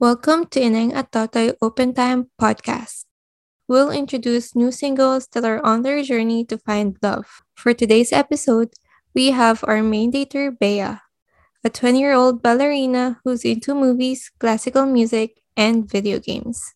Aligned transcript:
Welcome 0.00 0.46
to 0.56 0.60
Ineng 0.60 0.94
at 0.96 1.12
Totoy 1.12 1.52
Open 1.60 1.92
Time 1.92 2.30
podcast. 2.40 3.04
We'll 3.68 3.90
introduce 3.90 4.56
new 4.56 4.72
singles 4.72 5.28
that 5.32 5.44
are 5.44 5.60
on 5.64 5.82
their 5.82 6.02
journey 6.02 6.44
to 6.46 6.56
find 6.58 6.96
love. 7.02 7.42
For 7.54 7.74
today's 7.74 8.10
episode, 8.10 8.72
we 9.14 9.32
have 9.32 9.62
our 9.68 9.82
main 9.82 10.10
dater, 10.10 10.56
Bea, 10.58 11.04
a 11.62 11.70
20 11.70 12.00
year 12.00 12.14
old 12.14 12.42
ballerina 12.42 13.20
who's 13.24 13.44
into 13.44 13.74
movies, 13.74 14.32
classical 14.40 14.86
music, 14.86 15.42
and 15.56 15.84
video 15.84 16.18
games. 16.18 16.74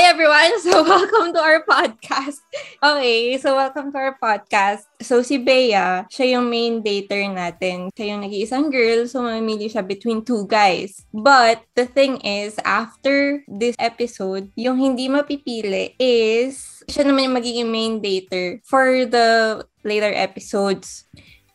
Hi 0.00 0.16
everyone! 0.16 0.56
So 0.64 0.80
welcome 0.80 1.36
to 1.36 1.40
our 1.44 1.60
podcast. 1.68 2.40
Okay, 2.80 3.36
so 3.36 3.52
welcome 3.52 3.92
to 3.92 3.98
our 4.00 4.16
podcast. 4.16 4.88
So 5.04 5.20
si 5.20 5.36
Bea, 5.36 6.08
siya 6.08 6.40
yung 6.40 6.48
main 6.48 6.80
dater 6.80 7.20
natin. 7.28 7.92
Siya 7.92 8.16
yung 8.16 8.24
nag-iisang 8.24 8.72
girl, 8.72 9.04
so 9.04 9.20
mamili 9.20 9.68
siya 9.68 9.84
between 9.84 10.24
two 10.24 10.48
guys. 10.48 11.04
But 11.12 11.68
the 11.76 11.84
thing 11.84 12.16
is, 12.24 12.56
after 12.64 13.44
this 13.44 13.76
episode, 13.76 14.48
yung 14.56 14.80
hindi 14.80 15.12
mapipili 15.12 15.92
is 16.00 16.80
siya 16.88 17.04
naman 17.04 17.28
yung 17.28 17.36
magiging 17.36 17.68
main 17.68 18.00
dater 18.00 18.64
for 18.64 19.04
the 19.04 19.60
later 19.84 20.16
episodes. 20.16 21.04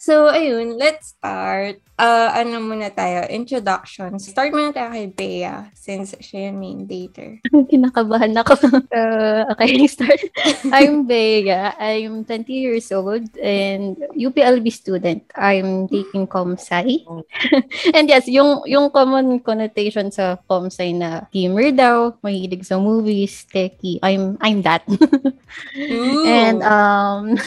So, 0.05 0.29
ayun, 0.29 0.77
let's 0.77 1.17
start. 1.17 1.81
Uh, 1.97 2.29
ano 2.29 2.61
muna 2.61 2.93
tayo? 2.93 3.25
Introduction. 3.25 4.21
Start 4.21 4.53
muna 4.53 4.69
tayo 4.69 4.93
kay 4.93 5.09
Bea 5.09 5.71
since 5.73 6.13
siya 6.21 6.53
yung 6.53 6.59
main 6.61 6.79
dater. 6.85 7.41
Kinakabahan 7.71 8.35
ako. 8.37 8.53
uh, 8.93 9.49
okay, 9.49 9.81
start. 9.89 10.21
I'm 10.69 11.09
Bea. 11.09 11.49
I'm 11.81 12.21
20 12.21 12.51
years 12.53 12.93
old 12.93 13.25
and 13.41 13.97
UPLB 14.13 14.69
student. 14.69 15.25
I'm 15.33 15.89
taking 15.89 16.29
ComSci. 16.29 17.01
and 17.97 18.05
yes, 18.05 18.29
yung 18.29 18.61
yung 18.69 18.93
common 18.93 19.41
connotation 19.41 20.13
sa 20.13 20.37
ComSci 20.45 20.93
na 20.93 21.25
gamer 21.33 21.73
daw, 21.73 22.13
mahilig 22.21 22.67
sa 22.67 22.77
movies, 22.77 23.47
techie. 23.49 24.03
I'm 24.05 24.37
I'm 24.43 24.61
that. 24.67 24.85
and 26.27 26.59
um 26.61 27.39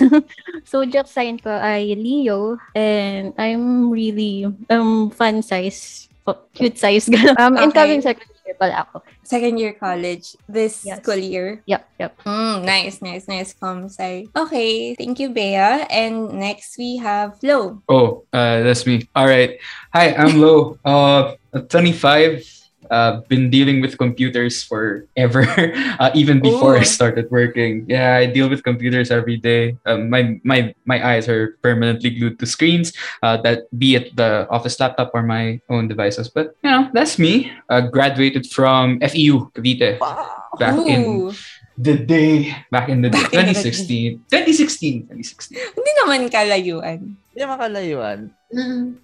zodiac 0.64 1.04
sign 1.04 1.36
ko 1.36 1.52
ay 1.52 1.92
Leo 1.92 2.47
and 2.74 3.34
I'm 3.36 3.90
really 3.90 4.46
um 4.70 5.10
fun 5.10 5.42
size 5.42 6.06
cute 6.52 6.76
size 6.76 7.08
um 7.40 7.56
Okay. 7.56 7.64
incoming 7.64 8.00
second 8.04 8.28
year 8.44 8.52
pala 8.60 8.84
ako 8.84 9.00
Second 9.24 9.56
year 9.60 9.72
college 9.76 10.36
this 10.48 10.84
Yes. 10.84 11.00
school 11.04 11.16
year. 11.20 11.60
yep 11.68 11.84
yep 12.00 12.16
Mm, 12.24 12.64
nice, 12.64 13.00
nice, 13.04 13.28
nice, 13.28 13.52
Comsci. 13.56 14.28
Okay, 14.32 14.92
thank 14.96 15.20
you, 15.20 15.28
Bea. 15.32 15.84
And 15.92 16.32
next 16.36 16.76
we 16.80 16.96
have 16.96 17.36
Flo. 17.40 17.80
Oh, 17.88 18.24
uh, 18.32 18.60
that's 18.64 18.84
me. 18.88 19.04
All 19.16 19.28
right. 19.28 19.56
Hi, 19.92 20.12
I'm 20.16 20.40
Lo. 20.40 20.76
Uh, 20.84 21.36
25. 21.68 22.40
Uh, 22.90 23.20
been 23.28 23.50
dealing 23.50 23.82
with 23.82 23.98
computers 23.98 24.62
forever, 24.62 25.44
uh, 26.00 26.10
even 26.14 26.40
before 26.40 26.72
Ooh. 26.72 26.80
I 26.80 26.86
started 26.88 27.28
working. 27.30 27.84
Yeah, 27.84 28.16
I 28.16 28.24
deal 28.24 28.48
with 28.48 28.62
computers 28.62 29.10
every 29.10 29.36
day. 29.36 29.76
Um, 29.84 30.08
my 30.08 30.40
my 30.40 30.72
my 30.86 30.96
eyes 31.02 31.28
are 31.28 31.58
permanently 31.60 32.08
glued 32.10 32.38
to 32.38 32.46
screens. 32.46 32.96
Uh, 33.20 33.36
that 33.44 33.68
be 33.76 33.94
it 33.98 34.16
the 34.16 34.48
office 34.48 34.80
laptop 34.80 35.10
or 35.12 35.22
my 35.22 35.60
own 35.68 35.88
devices. 35.88 36.32
But 36.32 36.56
you 36.64 36.70
know, 36.70 36.88
that's 36.94 37.18
me. 37.18 37.52
Uh, 37.68 37.82
graduated 37.92 38.48
from 38.48 39.00
FEU 39.04 39.52
Cavite 39.52 40.00
back 40.56 40.78
in 40.86 41.00
Ooh, 41.04 41.32
the 41.76 41.94
day 41.94 42.56
back 42.70 42.88
in 42.88 43.02
the 43.02 43.10
day, 43.10 43.22
Back 43.22 43.34
in 43.34 43.52
the 43.52 43.58
2016. 43.58 44.24
2016. 44.32 45.12
2016. 45.12 45.76
hindi 45.76 45.92
naman 46.02 46.20
kalayuan. 46.26 46.98
Hindi 47.34 47.42
makalayuan. 47.46 48.18
Mm, 48.32 48.37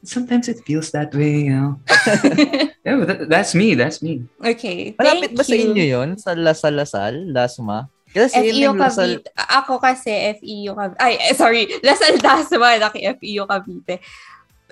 sometimes 0.03 0.49
it 0.49 0.65
feels 0.65 0.91
that 0.93 1.15
way, 1.15 1.49
you 1.49 1.55
know. 1.55 1.81
yeah, 2.85 2.97
but 2.97 3.09
that, 3.09 3.29
that's 3.29 3.55
me. 3.55 3.75
That's 3.75 4.01
me. 4.01 4.25
okay, 4.41 4.97
Malapit 4.97 5.33
thank 5.33 5.39
ba 5.39 5.45
sa 5.45 5.57
inyo 5.57 5.85
yun? 5.85 6.09
Sa 6.17 6.33
Lasal 6.33 6.75
Lasal? 6.81 7.15
Lasma? 7.29 7.93
Kasi 8.15 8.55
FEU 8.55 8.73
Lasal. 8.73 9.21
Cavite. 9.21 9.29
Ako 9.35 9.83
kasi 9.83 10.13
FEU 10.41 10.73
Cavite. 10.73 11.01
Ay, 11.03 11.19
eh, 11.19 11.35
sorry. 11.37 11.67
Lasal 11.87 12.17
Dasma, 12.23 12.79
laki 12.81 13.05
FEU 13.21 13.45
Cavite. 13.45 14.01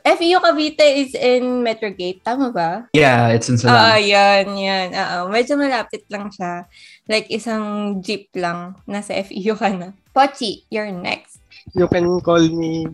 FEU 0.02 0.38
Cavite 0.40 0.86
is 0.98 1.12
in 1.14 1.60
Metrogate. 1.60 2.22
Tama 2.24 2.54
ba? 2.54 2.86
Yeah, 2.94 3.34
it's 3.34 3.50
in 3.50 3.58
Ah, 3.66 3.98
Salam. 3.98 4.02
yan, 4.02 4.46
yan. 4.56 4.88
Oo, 4.94 5.30
medyo 5.30 5.54
malapit 5.58 6.06
lang 6.10 6.30
siya. 6.30 6.66
Like, 7.10 7.30
isang 7.30 7.98
jeep 8.00 8.30
lang. 8.38 8.78
Nasa 8.86 9.14
FEU 9.26 9.58
ka 9.58 9.70
na. 9.74 9.94
Pochi, 10.14 10.64
you're 10.70 10.90
next. 10.90 11.42
You 11.74 11.86
can 11.86 12.06
call 12.22 12.42
me 12.42 12.90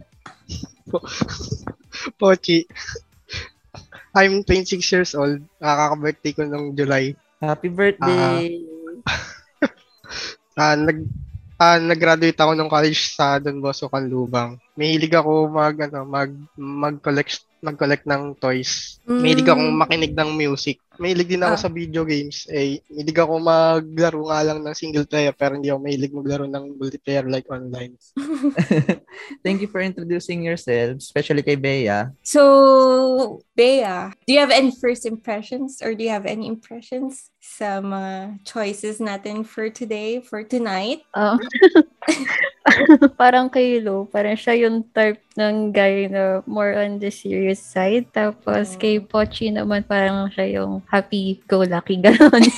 Po- 0.91 1.05
Pochi. 2.21 2.65
I'm 4.15 4.43
26 4.45 4.83
years 4.93 5.13
old. 5.15 5.41
Nakaka-birthday 5.61 6.33
ko 6.35 6.43
nung 6.45 6.75
July. 6.75 7.15
Happy 7.41 7.69
birthday! 7.71 8.59
Ah, 10.59 10.75
nag 10.87 10.99
ah, 11.59 11.79
nag-graduate 11.79 12.39
ako 12.39 12.53
ng 12.55 12.71
college 12.71 13.15
sa 13.15 13.39
Don 13.39 13.63
Bosco 13.63 13.87
Canlubang. 13.87 14.59
Mahilig 14.75 15.15
ako 15.15 15.47
mag 15.49 15.77
ano, 15.79 16.03
mag 16.07 16.31
mag-collect 16.57 17.47
mag-collect 17.63 18.05
ng 18.07 18.35
toys. 18.39 18.99
Mahilig 19.07 19.47
akong 19.47 19.71
Mm. 19.75 19.79
makinig 19.79 20.13
ng 20.15 20.31
music. 20.35 20.79
Mahilig 20.99 21.31
din 21.31 21.41
ako 21.41 21.55
Ah. 21.55 21.63
sa 21.63 21.71
video 21.71 22.03
games. 22.03 22.45
Eh, 22.51 22.83
mahilig 22.91 23.15
ako 23.17 23.39
maglaro 23.39 24.21
nga 24.27 24.41
lang 24.43 24.59
ng 24.61 24.75
single 24.75 25.07
player 25.07 25.31
pero 25.31 25.55
hindi 25.55 25.71
ako 25.71 25.79
mahilig 25.81 26.11
maglaro 26.11 26.45
ng 26.45 26.75
multiplayer 26.75 27.23
like 27.25 27.47
online. 27.47 27.95
Thank 29.47 29.63
you 29.63 29.71
for 29.71 29.79
introducing 29.79 30.43
yourself, 30.43 30.99
especially 30.99 31.43
kay 31.43 31.55
Bea. 31.55 32.11
So, 32.23 32.43
Bea, 33.55 34.11
do 34.27 34.35
you 34.35 34.41
have 34.43 34.51
any 34.51 34.75
first 34.75 35.07
impressions 35.07 35.79
or 35.79 35.95
do 35.95 36.03
you 36.03 36.11
have 36.11 36.27
any 36.27 36.47
impressions 36.47 37.31
sa 37.39 37.79
mga 37.79 38.43
choices 38.45 38.99
natin 38.99 39.47
for 39.47 39.71
today, 39.71 40.19
for 40.21 40.43
tonight? 40.43 41.07
um, 41.15 41.39
parang 43.21 43.49
kay 43.49 43.81
Lo, 43.81 44.05
parang 44.05 44.37
siya 44.37 44.67
yung 44.69 44.85
type 44.93 45.23
ng 45.35 45.71
guy 45.71 46.07
na 46.07 46.43
more 46.45 46.75
on 46.77 46.99
the 46.99 47.09
serious 47.09 47.59
side. 47.59 48.11
Tapos 48.13 48.75
Mm. 48.75 48.79
kay 48.79 48.95
Pochi 49.01 49.47
naman 49.49 49.83
parang 49.83 50.29
siya 50.29 50.61
yung 50.61 50.83
happy-go-lucky 50.89 52.01
gano'n. 52.01 52.45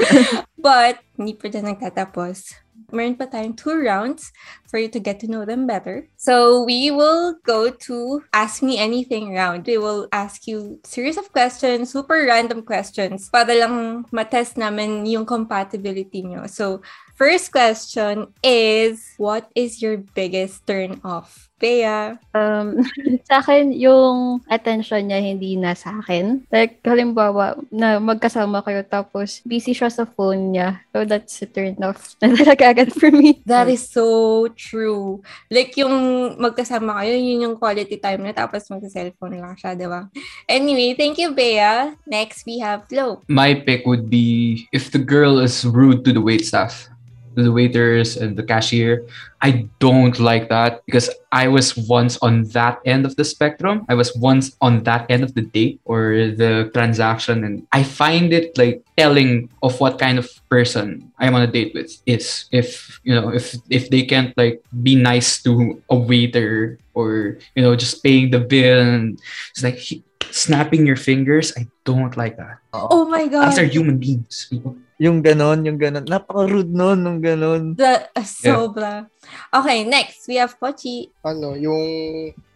But, 0.66 0.98
hindi 1.14 1.38
pa 1.38 1.46
dyan 1.46 1.74
nagtatapos. 1.74 2.58
Meron 2.94 3.18
pa 3.18 3.26
tayong 3.26 3.58
two 3.58 3.74
rounds 3.82 4.30
for 4.70 4.78
you 4.78 4.86
to 4.86 5.02
get 5.02 5.18
to 5.18 5.26
know 5.26 5.42
them 5.42 5.66
better. 5.66 6.06
So, 6.14 6.62
we 6.62 6.94
will 6.94 7.34
go 7.42 7.70
to 7.90 8.22
Ask 8.30 8.62
Me 8.62 8.78
Anything 8.78 9.34
round. 9.34 9.66
We 9.66 9.78
will 9.78 10.06
ask 10.14 10.46
you 10.46 10.78
series 10.86 11.18
of 11.18 11.34
questions, 11.34 11.90
super 11.90 12.22
random 12.26 12.62
questions, 12.62 13.26
para 13.26 13.50
lang 13.50 14.06
matest 14.14 14.54
namin 14.54 15.02
yung 15.06 15.26
compatibility 15.26 16.22
nyo. 16.22 16.46
So, 16.46 16.82
first 17.16 17.50
question 17.50 18.28
is, 18.44 19.16
what 19.16 19.48
is 19.56 19.80
your 19.80 19.96
biggest 19.96 20.68
turn 20.68 21.00
off? 21.02 21.48
Bea? 21.56 22.20
um, 22.36 22.84
sa 23.28 23.40
akin, 23.40 23.72
yung 23.72 24.44
attention 24.52 25.08
niya 25.08 25.24
hindi 25.24 25.56
na 25.56 25.72
sa 25.72 26.04
akin. 26.04 26.44
Like, 26.52 26.84
halimbawa, 26.84 27.56
na 27.72 27.96
magkasama 27.96 28.60
kayo 28.60 28.84
tapos 28.84 29.40
busy 29.48 29.72
siya 29.72 29.88
sa 29.88 30.04
phone 30.04 30.52
niya. 30.52 30.84
So, 30.92 31.08
that's 31.08 31.40
a 31.40 31.48
turn 31.48 31.80
off 31.80 32.12
na 32.20 32.36
talaga 32.36 32.76
agad 32.76 32.92
for 32.92 33.08
me. 33.08 33.40
That 33.48 33.72
is 33.72 33.88
so 33.88 34.48
true. 34.52 35.24
Like, 35.48 35.72
yung 35.80 36.36
magkasama 36.36 37.00
kayo, 37.00 37.16
yun 37.16 37.48
yung 37.48 37.56
quality 37.56 37.96
time 37.96 38.28
na 38.28 38.36
tapos 38.36 38.68
magsa-cellphone 38.68 39.40
lang 39.40 39.56
siya, 39.56 39.72
di 39.72 39.88
ba? 39.88 40.12
Anyway, 40.44 40.92
thank 40.92 41.16
you, 41.16 41.32
Bea. 41.32 41.96
Next, 42.04 42.44
we 42.44 42.60
have 42.60 42.84
Flo. 42.92 43.24
My 43.32 43.56
pick 43.56 43.88
would 43.88 44.12
be 44.12 44.68
if 44.76 44.92
the 44.92 45.00
girl 45.00 45.40
is 45.40 45.64
rude 45.64 46.04
to 46.04 46.12
the 46.12 46.20
wait 46.20 46.44
staff, 46.44 46.92
to 47.36 47.42
the 47.42 47.52
waiters 47.52 48.16
and 48.16 48.36
the 48.36 48.42
cashier. 48.42 49.06
I 49.42 49.68
don't 49.78 50.18
like 50.18 50.48
that 50.48 50.80
because 50.86 51.10
I 51.30 51.46
was 51.48 51.76
once 51.76 52.16
on 52.24 52.44
that 52.56 52.80
end 52.84 53.04
of 53.04 53.14
the 53.16 53.24
spectrum. 53.24 53.84
I 53.88 53.94
was 53.94 54.16
once 54.16 54.56
on 54.60 54.82
that 54.84 55.06
end 55.10 55.22
of 55.22 55.34
the 55.34 55.42
date 55.42 55.80
or 55.84 56.32
the 56.32 56.70
transaction, 56.72 57.44
and 57.44 57.66
I 57.70 57.84
find 57.84 58.32
it 58.32 58.56
like 58.56 58.82
telling 58.96 59.50
of 59.62 59.78
what 59.78 60.00
kind 60.00 60.18
of 60.18 60.26
person 60.48 61.12
I'm 61.18 61.34
on 61.36 61.42
a 61.42 61.46
date 61.46 61.74
with 61.74 62.00
is 62.06 62.48
if 62.50 62.98
you 63.04 63.14
know 63.14 63.28
if 63.28 63.54
if 63.68 63.90
they 63.90 64.02
can't 64.02 64.32
like 64.36 64.64
be 64.82 64.96
nice 64.96 65.42
to 65.44 65.80
a 65.90 65.96
waiter 65.96 66.80
or 66.94 67.36
you 67.54 67.62
know 67.62 67.76
just 67.76 68.02
paying 68.02 68.32
the 68.32 68.40
bill 68.40 68.80
and 68.80 69.20
it's 69.52 69.62
like 69.62 69.76
he- 69.76 70.02
snapping 70.30 70.86
your 70.86 70.96
fingers. 70.96 71.52
I 71.56 71.66
don't 71.84 72.16
like 72.16 72.36
that. 72.36 72.58
Oh 72.72 73.08
my 73.08 73.26
God. 73.28 73.50
These 73.50 73.58
are 73.58 73.64
human 73.64 73.98
beings, 73.98 74.46
people. 74.50 74.76
Yung 74.96 75.20
ganon, 75.20 75.60
yung 75.68 75.76
ganon. 75.76 76.08
Napaka-rude 76.08 76.72
nun, 76.72 77.04
nung 77.04 77.20
ganon. 77.20 77.76
The, 77.76 78.08
uh, 78.16 78.24
sobra. 78.24 79.04
Okay, 79.52 79.84
next, 79.84 80.24
we 80.24 80.40
have 80.40 80.56
Pochi. 80.56 81.12
ano, 81.20 81.52
yung 81.52 81.84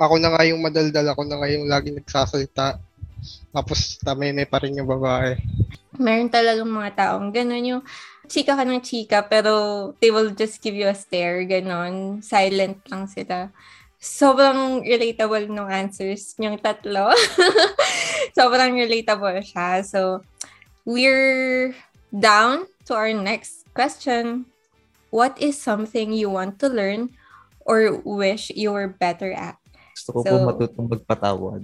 ako 0.00 0.16
na 0.16 0.32
nga 0.32 0.48
yung 0.48 0.64
madaldal, 0.64 1.04
ako 1.12 1.28
na 1.28 1.36
nga 1.36 1.48
yung 1.52 1.68
lagi 1.68 1.92
nagsasalita. 1.92 2.80
Tapos 3.52 4.00
tameme 4.00 4.48
pa 4.48 4.56
rin 4.64 4.80
yung 4.80 4.88
babae. 4.88 5.36
meron 6.00 6.32
talagang 6.32 6.72
mga 6.72 6.96
taong 6.96 7.28
ganun 7.28 7.76
yung 7.76 7.82
chika 8.24 8.56
ka 8.56 8.64
ng 8.64 8.80
chika, 8.80 9.20
pero 9.26 9.52
they 10.00 10.08
will 10.08 10.32
just 10.32 10.62
give 10.64 10.72
you 10.72 10.88
a 10.88 10.96
stare, 10.96 11.44
ganun. 11.44 12.24
Silent 12.24 12.80
lang 12.88 13.04
sila. 13.04 13.52
Sobrang 14.00 14.80
relatable 14.80 15.44
nung 15.52 15.68
answers 15.68 16.32
yung 16.40 16.56
tatlo. 16.56 17.12
Sobrang 18.38 18.72
relatable 18.72 19.44
siya. 19.44 19.84
So, 19.84 20.24
we're 20.88 21.76
down 22.12 22.66
to 22.86 22.94
our 22.94 23.12
next 23.14 23.66
question. 23.74 24.46
What 25.10 25.34
is 25.42 25.58
something 25.58 26.12
you 26.14 26.30
want 26.30 26.58
to 26.62 26.68
learn 26.70 27.10
or 27.66 27.98
wish 28.04 28.50
you 28.54 28.70
were 28.70 28.86
better 28.86 29.32
at? 29.34 29.58
Gusto 29.94 30.10
ko 30.14 30.18
So- 30.22 30.30
po 30.30 30.36
matutong 30.54 30.86
magpatawad. 30.90 31.62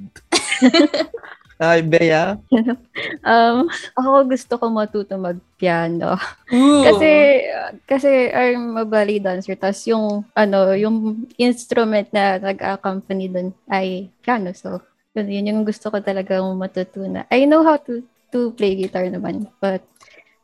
Ay, 1.57 1.81
Bea. 1.81 2.37
Um, 3.27 3.67
ako 3.99 4.29
gusto 4.29 4.55
ko 4.61 4.71
matuto 4.71 5.19
mag-piano. 5.19 6.15
Ooh. 6.55 6.85
Kasi 6.87 7.11
kasi 7.89 8.11
I'm 8.31 8.79
a 8.79 8.87
ballet 8.87 9.19
dancer 9.19 9.59
tas 9.59 9.83
yung 9.89 10.23
ano, 10.37 10.77
yung 10.79 11.27
instrument 11.41 12.07
na 12.15 12.39
nag-accompany 12.39 13.27
dun 13.27 13.51
ay 13.67 14.13
piano. 14.23 14.55
So, 14.55 14.79
yun, 15.17 15.27
yun 15.27 15.49
yung 15.51 15.63
gusto 15.67 15.91
ko 15.91 15.99
talaga 15.99 16.39
matutunan. 16.39 17.27
I 17.33 17.49
know 17.51 17.67
how 17.67 17.81
to 17.89 18.05
to 18.31 18.55
play 18.55 18.77
guitar 18.79 19.09
naman, 19.11 19.51
but 19.59 19.83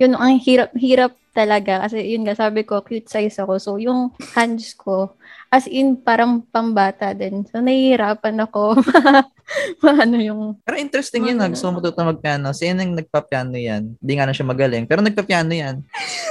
yun 0.02 0.18
ang 0.18 0.34
hirap 0.36 0.74
hirap 0.74 1.14
talaga 1.32 1.86
kasi 1.86 2.12
yun 2.12 2.26
nga 2.26 2.34
sabi 2.34 2.60
ko 2.60 2.82
cute 2.82 3.08
size 3.08 3.38
ako. 3.38 3.56
So, 3.56 3.70
yung 3.78 4.12
hands 4.34 4.74
ko 4.74 5.14
as 5.48 5.64
in 5.64 5.96
parang 5.96 6.42
pambata 6.44 7.12
din. 7.12 7.44
So, 7.46 7.60
nahihirapan 7.60 8.36
ako 8.42 8.80
maano 9.84 10.16
yung 10.16 10.42
Pero 10.64 10.76
interesting 10.76 11.28
yun, 11.28 11.36
Ano? 11.36 11.52
gusto 11.52 11.68
ko 11.68 11.76
matutong 11.76 12.08
magpiano. 12.08 12.52
Sino 12.52 12.80
yung 12.80 12.96
nagpa-piano 12.96 13.56
yan? 13.56 13.96
Hindi 13.96 14.12
nga 14.16 14.24
na 14.24 14.32
siya 14.32 14.48
magaling. 14.48 14.84
Pero 14.84 15.00
nagpa-piano 15.00 15.52
yan. 15.52 15.84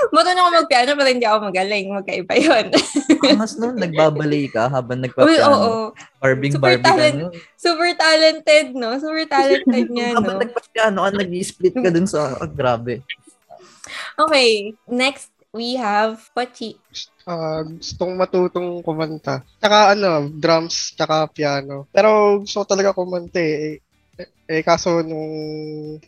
Marunong 0.10 0.42
ako 0.42 0.52
mag-piano, 0.66 0.90
pero 0.94 1.10
hindi 1.10 1.26
ako 1.26 1.38
magaling. 1.50 1.86
Magkaiba 1.94 2.34
yun. 2.36 2.66
Mas 3.38 3.54
noon, 3.58 3.78
nagbabalay 3.78 4.50
ka 4.50 4.70
habang 4.70 5.02
nagpa-piano. 5.02 5.50
oo. 5.50 5.74
Barbing 6.18 6.54
Super 6.54 6.78
Barbie 6.78 6.82
ka 6.82 6.90
talent. 6.94 7.18
Super 7.58 7.90
talented, 7.94 8.66
no? 8.74 8.90
Super 8.98 9.26
talented 9.28 9.86
niya, 9.94 10.18
Habang 10.18 10.38
no? 10.38 10.42
nagpa-piano 10.42 10.98
ka, 10.98 11.10
nag-split 11.16 11.76
ka 11.78 11.90
dun 11.90 12.06
sa, 12.06 12.38
oh, 12.38 12.50
grabe. 12.50 13.06
Okay, 14.20 14.76
next 14.88 15.32
we 15.52 15.76
have 15.76 16.20
Pochi. 16.36 16.80
Ah, 17.28 17.62
gustong 17.64 18.16
matutong 18.18 18.82
kumanta. 18.82 19.44
Tsaka 19.60 19.94
ano, 19.94 20.32
drums, 20.32 20.96
tsaka 20.96 21.28
piano. 21.30 21.86
Pero 21.92 22.42
gusto 22.42 22.64
ko 22.64 22.66
talaga 22.66 22.96
kumanta 22.96 23.40
eh. 23.40 23.78
Eh, 24.20 24.30
eh, 24.48 24.62
kaso 24.64 25.00
nung 25.04 25.34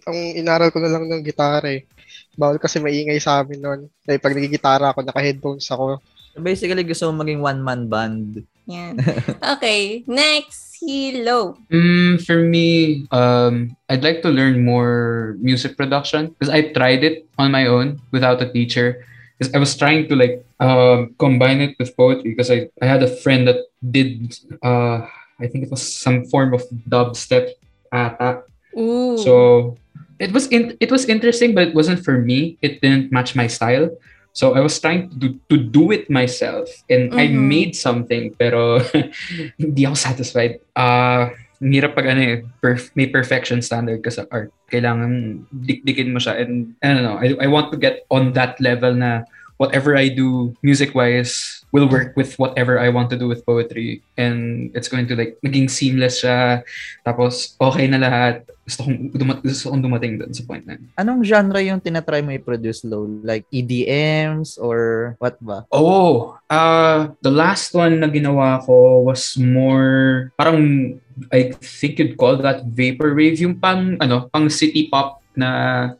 ang 0.07 0.19
inaral 0.35 0.71
ko 0.71 0.79
na 0.81 0.91
lang 0.91 1.07
ng 1.07 1.23
gitara 1.23 1.71
eh. 1.71 1.85
Bawal 2.33 2.57
kasi 2.57 2.81
maingay 2.81 3.19
sa 3.21 3.43
amin 3.43 3.61
noon. 3.61 3.81
Eh, 4.09 4.17
pag 4.17 4.33
nagigitara 4.33 4.91
ako, 4.91 5.05
naka-headphones 5.05 5.69
ako. 5.69 6.01
Basically, 6.33 6.81
gusto 6.81 7.13
mo 7.13 7.21
maging 7.21 7.45
one-man 7.45 7.85
band. 7.85 8.41
Yan. 8.65 8.99
Okay, 9.57 10.03
next, 10.07 10.79
Hilo. 10.79 11.57
Mm, 11.71 12.23
for 12.23 12.43
me, 12.43 13.05
um, 13.11 13.75
I'd 13.89 14.03
like 14.03 14.21
to 14.23 14.29
learn 14.29 14.63
more 14.63 15.35
music 15.39 15.75
production 15.77 16.31
because 16.31 16.49
I 16.49 16.71
tried 16.71 17.03
it 17.03 17.27
on 17.37 17.51
my 17.51 17.67
own 17.67 18.01
without 18.11 18.41
a 18.41 18.51
teacher. 18.51 19.05
Because 19.37 19.53
I 19.53 19.57
was 19.57 19.75
trying 19.75 20.07
to 20.07 20.15
like 20.15 20.45
um, 20.59 21.15
combine 21.17 21.59
it 21.59 21.75
with 21.79 21.97
poetry 21.97 22.31
because 22.31 22.51
I, 22.51 22.69
I 22.81 22.85
had 22.85 23.01
a 23.03 23.09
friend 23.09 23.47
that 23.47 23.65
did 23.81 24.37
uh, 24.61 25.09
I 25.39 25.47
think 25.47 25.65
it 25.65 25.71
was 25.71 25.81
some 25.83 26.25
form 26.25 26.53
of 26.53 26.63
dubstep 26.87 27.51
ata. 27.91 28.43
Ooh. 28.77 29.17
So 29.17 29.77
it 30.19 30.31
was 30.31 30.47
in, 30.47 30.77
it 30.79 30.91
was 30.91 31.05
interesting, 31.05 31.53
but 31.53 31.67
it 31.69 31.75
wasn't 31.75 32.03
for 32.03 32.17
me. 32.17 32.57
It 32.61 32.81
didn't 32.81 33.11
match 33.11 33.35
my 33.35 33.47
style. 33.47 33.89
So 34.33 34.57
I 34.57 34.65
was 34.65 34.81
trying 34.81 35.13
to 35.13 35.15
do, 35.15 35.27
to 35.47 35.57
do 35.61 35.93
it 35.93 36.09
myself, 36.09 36.65
and 36.89 37.13
I 37.13 37.29
Mhm. 37.29 37.37
made 37.37 37.71
something, 37.77 38.33
pero 38.33 38.81
hindi 39.61 39.85
ako 39.85 39.93
satisfied. 39.93 40.57
Ah, 40.73 40.83
uh, 40.83 41.23
hirap 41.63 41.95
pag 41.95 42.11
ano 42.11 42.19
eh, 42.19 42.37
perf- 42.59 42.91
may 42.97 43.07
perfection 43.07 43.61
standard 43.61 44.01
ka 44.03 44.11
sa 44.11 44.25
art. 44.33 44.51
Kailangan 44.67 45.45
dikdikin 45.53 46.11
mo 46.11 46.19
siya, 46.19 46.41
and 46.43 46.73
I 46.83 46.91
don't 46.91 47.05
know. 47.05 47.21
I, 47.21 47.45
I 47.45 47.47
want 47.47 47.71
to 47.71 47.79
get 47.79 48.03
on 48.11 48.33
that 48.35 48.59
level 48.59 48.91
na 48.91 49.23
whatever 49.55 49.95
I 49.95 50.09
do 50.11 50.51
music-wise 50.59 51.62
will 51.73 51.89
work 51.89 52.13
with 52.13 52.37
whatever 52.37 52.77
I 52.77 52.93
want 52.93 53.09
to 53.09 53.17
do 53.17 53.25
with 53.25 53.41
poetry. 53.41 54.05
And 54.15 54.69
it's 54.77 54.87
going 54.87 55.09
to 55.09 55.17
like, 55.17 55.41
naging 55.41 55.73
seamless 55.73 56.21
siya. 56.21 56.61
Tapos, 57.01 57.57
okay 57.57 57.89
na 57.89 57.97
lahat. 57.97 58.45
Gusto 58.63 58.85
kong, 58.85 59.09
dumat- 59.11 59.41
gusto 59.41 59.73
kong 59.73 59.81
dumating 59.81 60.21
dun 60.21 60.31
sa 60.31 60.45
point 60.45 60.63
na 60.63 60.77
yun. 60.77 60.85
Anong 60.95 61.25
genre 61.25 61.59
yung 61.59 61.81
tinatry 61.81 62.21
mo 62.21 62.31
i-produce, 62.31 62.85
low? 62.85 63.09
Like 63.25 63.49
EDMs 63.49 64.61
or 64.61 65.17
what 65.17 65.41
ba? 65.41 65.65
Oh, 65.73 66.37
uh, 66.47 67.09
the 67.25 67.33
last 67.33 67.73
one 67.73 67.99
na 67.99 68.07
ginawa 68.07 68.61
ko 68.61 69.01
was 69.01 69.33
more, 69.35 70.29
parang, 70.37 71.01
I 71.33 71.57
think 71.57 71.97
you'd 71.97 72.15
call 72.21 72.37
that 72.45 72.69
vaporwave. 72.69 73.41
Yung 73.41 73.57
pang, 73.57 73.97
ano, 73.97 74.29
pang 74.29 74.45
city 74.47 74.87
pop 74.93 75.25
na 75.33 75.49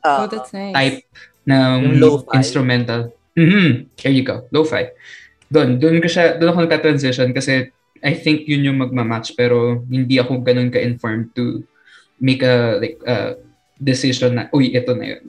oh, 0.05 0.29
that's 0.29 0.53
nice. 0.53 0.73
type 0.77 0.97
ng 1.49 1.97
lo-fi. 1.97 2.37
instrumental. 2.37 3.09
Mhm. 3.33 3.89
There 3.97 4.13
you 4.13 4.21
go. 4.21 4.45
Lo-fi. 4.53 4.93
Doon, 5.53 5.77
doon 5.77 6.01
ko 6.01 6.09
siya, 6.09 6.41
doon 6.41 6.49
ako 6.49 6.59
nagka-transition 6.65 7.29
kasi 7.29 7.69
I 8.01 8.17
think 8.17 8.49
yun 8.49 8.65
yung 8.65 8.81
magmamatch 8.81 9.37
pero 9.37 9.85
hindi 9.85 10.17
ako 10.17 10.41
ganun 10.41 10.73
ka-informed 10.73 11.29
to 11.37 11.61
make 12.17 12.41
a 12.41 12.81
like 12.81 12.97
a 13.05 13.37
decision 13.77 14.33
na, 14.33 14.49
uy, 14.49 14.73
ito 14.73 14.97
na 14.97 15.05
yun. 15.13 15.23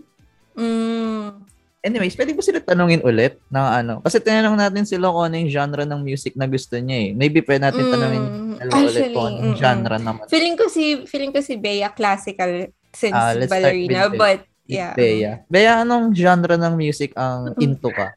Mm. 0.56 1.44
Anyways, 1.84 2.16
pwede 2.16 2.32
ba 2.32 2.40
sila 2.40 2.64
tanungin 2.64 3.04
ulit 3.04 3.36
ng 3.52 3.66
ano? 3.84 3.94
Kasi 4.00 4.16
tinanong 4.16 4.56
natin 4.56 4.88
sila 4.88 5.12
kung 5.12 5.28
ano 5.28 5.36
yung 5.36 5.52
genre 5.52 5.84
ng 5.84 6.00
music 6.00 6.32
na 6.32 6.48
gusto 6.48 6.80
niya 6.80 6.96
eh. 6.96 7.10
Maybe 7.12 7.44
pwede 7.44 7.60
natin 7.60 7.84
tanungin 7.92 8.24
Mm. 8.24 8.72
ulit 8.72 9.12
kung 9.12 9.28
anong 9.28 9.52
mm-mm. 9.52 9.60
genre 9.60 9.96
naman. 10.00 10.24
Feeling 10.32 10.56
ko 10.56 10.64
si 10.72 11.04
feeling 11.04 11.28
ko 11.28 11.44
si 11.44 11.60
Bea 11.60 11.92
classical 11.92 12.72
since 12.96 13.12
start 13.12 13.50
ballerina, 13.52 14.08
but 14.08 14.48
yeah. 14.64 14.96
Bea. 14.96 15.44
Bea, 15.52 15.84
anong 15.84 16.16
genre 16.16 16.56
ng 16.56 16.72
music 16.72 17.12
ang 17.12 17.52
into 17.60 17.92
ka? 17.92 18.16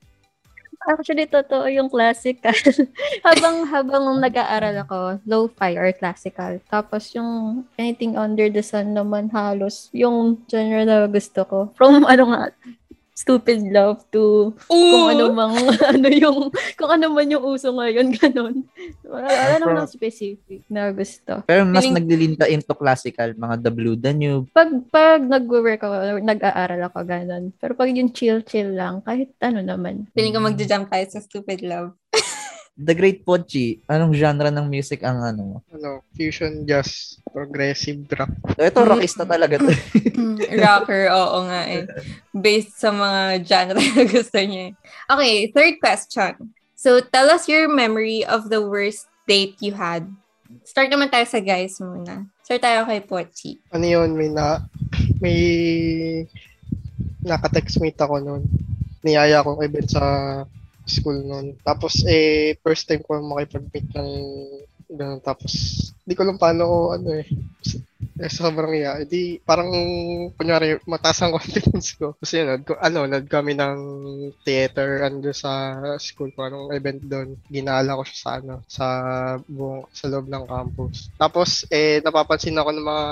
Actually, 0.88 1.28
totoo 1.28 1.68
yung 1.68 1.92
classical. 1.92 2.56
habang 3.28 3.68
habang 3.68 4.08
nag-aaral 4.24 4.88
ako, 4.88 5.20
lo-fi 5.28 5.76
or 5.76 5.92
classical. 5.92 6.64
Tapos 6.72 7.12
yung 7.12 7.64
anything 7.76 8.16
under 8.16 8.48
the 8.48 8.64
sun 8.64 8.96
naman 8.96 9.28
halos 9.28 9.92
yung 9.92 10.40
genre 10.48 10.88
na 10.88 11.04
gusto 11.12 11.44
ko. 11.44 11.60
From 11.76 12.08
ano 12.08 12.24
nga, 12.32 12.44
stupid 13.18 13.66
love 13.74 14.06
to 14.14 14.54
kung 14.70 15.10
ano 15.10 15.34
mang 15.34 15.58
ano 15.90 16.08
yung 16.14 16.54
kung 16.78 16.92
ano 16.94 17.10
man 17.10 17.26
yung 17.26 17.42
uso 17.42 17.74
ngayon 17.74 18.14
ganun. 18.22 18.62
Wala, 19.02 19.26
wala 19.26 19.56
naman 19.58 19.76
akong 19.82 19.96
specific 19.98 20.62
na 20.70 20.94
gusto. 20.94 21.42
Pero 21.50 21.66
mas 21.66 21.82
Feeling- 21.82 21.98
naglilinta 21.98 22.46
into 22.46 22.78
classical, 22.78 23.34
mga 23.34 23.56
The 23.66 23.72
Blue 23.74 23.98
Danube. 23.98 24.46
Pag 24.54 24.70
pag 24.94 25.26
nag-work 25.26 25.82
ako, 25.82 26.22
nag-aaral 26.22 26.82
ako 26.86 26.98
ganun. 27.10 27.44
Pero 27.58 27.74
pag 27.74 27.90
yung 27.90 28.14
chill-chill 28.14 28.78
lang, 28.78 29.02
kahit 29.02 29.34
ano 29.42 29.66
naman. 29.66 30.06
Feeling 30.14 30.38
ko 30.38 30.42
magja-jump 30.46 30.86
tayo 30.86 31.06
sa 31.10 31.18
stupid 31.18 31.66
love. 31.66 31.98
The 32.78 32.94
Great 32.94 33.26
Pochi, 33.26 33.82
anong 33.90 34.14
genre 34.14 34.54
ng 34.54 34.70
music 34.70 35.02
ang 35.02 35.18
ano 35.26 35.42
mo? 35.42 35.58
Ano, 35.74 36.06
fusion 36.14 36.62
jazz, 36.62 37.18
progressive 37.34 38.06
rock. 38.14 38.30
So, 38.54 38.62
ito, 38.62 38.86
rockista 38.86 39.26
talaga 39.26 39.58
to. 39.58 39.74
Rocker, 40.62 41.10
oo 41.10 41.50
nga 41.50 41.66
eh. 41.66 41.90
Based 42.38 42.78
sa 42.78 42.94
mga 42.94 43.42
genre 43.42 43.82
na 43.82 44.04
gusto 44.14 44.38
niya. 44.38 44.70
eh. 44.70 44.72
Okay, 45.10 45.34
third 45.58 45.76
question. 45.82 46.54
So, 46.78 47.02
tell 47.02 47.34
us 47.34 47.50
your 47.50 47.66
memory 47.66 48.22
of 48.22 48.54
the 48.54 48.62
worst 48.62 49.10
date 49.26 49.58
you 49.58 49.74
had. 49.74 50.06
Start 50.62 50.94
naman 50.94 51.10
tayo 51.10 51.26
sa 51.26 51.42
guys 51.42 51.82
muna. 51.82 52.30
Start 52.46 52.62
tayo 52.62 52.86
kay 52.86 53.02
Pochi. 53.02 53.58
Ano 53.74 53.90
yun, 53.90 54.14
may 54.14 54.30
na, 54.30 54.62
may 55.18 55.40
naka-textmate 57.26 57.98
ako 57.98 58.22
noon. 58.22 58.44
Niyaya 59.02 59.42
akong 59.42 59.66
event 59.66 59.90
sa 59.90 60.04
school 60.88 61.20
noon. 61.22 61.60
Tapos, 61.62 62.02
eh, 62.08 62.58
first 62.64 62.88
time 62.88 63.04
ko 63.04 63.20
makipag-meet 63.20 63.88
ng 63.94 64.12
ganun. 64.90 65.20
Tapos, 65.20 65.54
di 66.08 66.16
ko 66.16 66.24
lang 66.24 66.40
paano 66.40 66.64
ko, 66.64 66.78
ano 66.96 67.10
eh, 67.20 67.28
eh 68.18 68.32
sobrang 68.32 68.74
iya. 68.74 69.04
Di, 69.04 69.38
parang, 69.44 69.70
kunyari, 70.40 70.80
mataas 70.88 71.22
ang 71.22 71.36
confidence 71.38 71.94
ko. 72.00 72.16
Kasi 72.18 72.42
yun, 72.44 72.48
nag, 72.56 72.64
ano, 72.80 73.00
nag 73.06 73.28
kami 73.28 73.54
ng 73.54 73.80
theater 74.48 75.04
ando 75.04 75.30
sa 75.36 75.76
school 76.00 76.32
ko, 76.32 76.48
anong 76.48 76.72
event 76.74 77.04
doon. 77.04 77.30
Ginala 77.52 78.00
ko 78.00 78.04
siya 78.08 78.18
sa, 78.18 78.32
ano, 78.40 78.56
sa 78.66 78.86
buong, 79.46 79.92
sa 79.92 80.08
loob 80.08 80.32
ng 80.32 80.46
campus. 80.48 81.12
Tapos, 81.20 81.68
eh, 81.70 82.00
napapansin 82.02 82.58
ako 82.58 82.70
ng 82.72 82.88
mga 82.88 83.06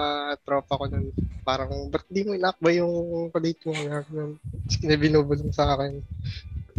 tropa 0.48 0.80
ko 0.80 0.86
nun. 0.88 1.12
Parang, 1.46 1.70
ba't 1.92 2.08
di 2.10 2.26
mo 2.26 2.34
inakbay 2.34 2.80
yung 2.80 3.30
kadate 3.36 3.62
mo? 3.68 3.76
Ganun. 3.76 4.40
Binubulong 4.82 5.52
sa 5.54 5.76
akin. 5.76 6.02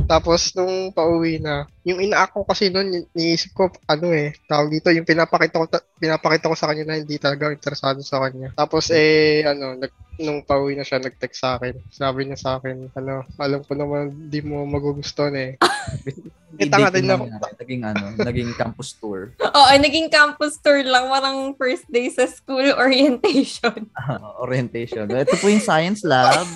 Tapos, 0.06 0.54
nung 0.54 0.94
pauwi 0.94 1.42
na, 1.42 1.66
yung 1.82 1.98
ina 1.98 2.30
ko 2.30 2.46
kasi 2.46 2.70
noon, 2.70 3.10
niisip 3.10 3.50
ko, 3.58 3.66
ano 3.90 4.14
eh, 4.14 4.30
tawag 4.46 4.70
dito, 4.70 4.94
yung 4.94 5.02
pinapakita 5.06 5.58
ko, 5.58 5.66
ta- 5.66 5.82
pinapakita 5.98 6.46
ko 6.46 6.54
sa 6.54 6.70
kanya 6.70 6.84
na 6.94 6.98
hindi 7.02 7.18
talaga 7.18 7.50
interesado 7.50 7.98
sa 8.06 8.22
kanya. 8.22 8.54
Tapos, 8.54 8.86
eh, 8.94 9.42
ano, 9.42 9.74
nag, 9.74 9.90
nung 10.18 10.40
pauwi 10.44 10.76
na 10.76 10.84
siya, 10.84 11.00
nag-text 11.00 11.40
sa 11.40 11.56
akin. 11.60 11.76
Sabi 11.92 12.26
niya 12.26 12.38
sa 12.40 12.50
akin, 12.58 12.88
ano, 12.96 13.24
alam 13.36 13.60
ko 13.64 13.72
naman 13.76 14.30
di 14.32 14.40
mo 14.40 14.64
magugustuhan 14.64 15.34
eh. 15.36 15.50
Eh, 16.56 16.72
tanga 16.72 16.88
din 16.88 17.04
ako. 17.04 17.28
Naging 17.60 17.82
ano, 17.84 18.16
naging 18.16 18.50
campus 18.56 18.96
tour. 18.96 19.28
Oo, 19.44 19.72
naging 19.76 20.08
campus 20.08 20.56
tour 20.56 20.80
lang. 20.80 21.12
Parang 21.12 21.52
first 21.52 21.84
day 21.92 22.08
sa 22.08 22.24
school 22.24 22.64
orientation. 22.80 23.92
Orientation. 24.40 25.04
Ito 25.04 25.36
po 25.36 25.52
yung 25.52 25.60
science 25.60 26.00
lab. 26.00 26.48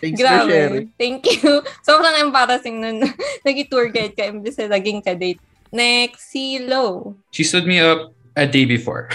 Thanks 0.00 0.16
for 0.16 0.24
Grabe. 0.24 0.48
sharing. 0.48 0.88
Thank 0.96 1.28
you. 1.28 1.60
Sobrang 1.84 2.16
embarrassing 2.24 2.80
nun. 2.80 3.04
Nag-tour 3.44 3.92
guide 3.92 4.16
ka 4.16 4.24
imbes 4.24 4.56
na 4.56 4.72
naging 4.72 5.04
ka-date. 5.04 5.42
Next, 5.68 6.32
si 6.32 6.56
Lo. 6.64 7.12
She 7.28 7.44
stood 7.44 7.68
me 7.68 7.76
up 7.76 8.16
a 8.40 8.48
day 8.48 8.64
before. 8.64 9.12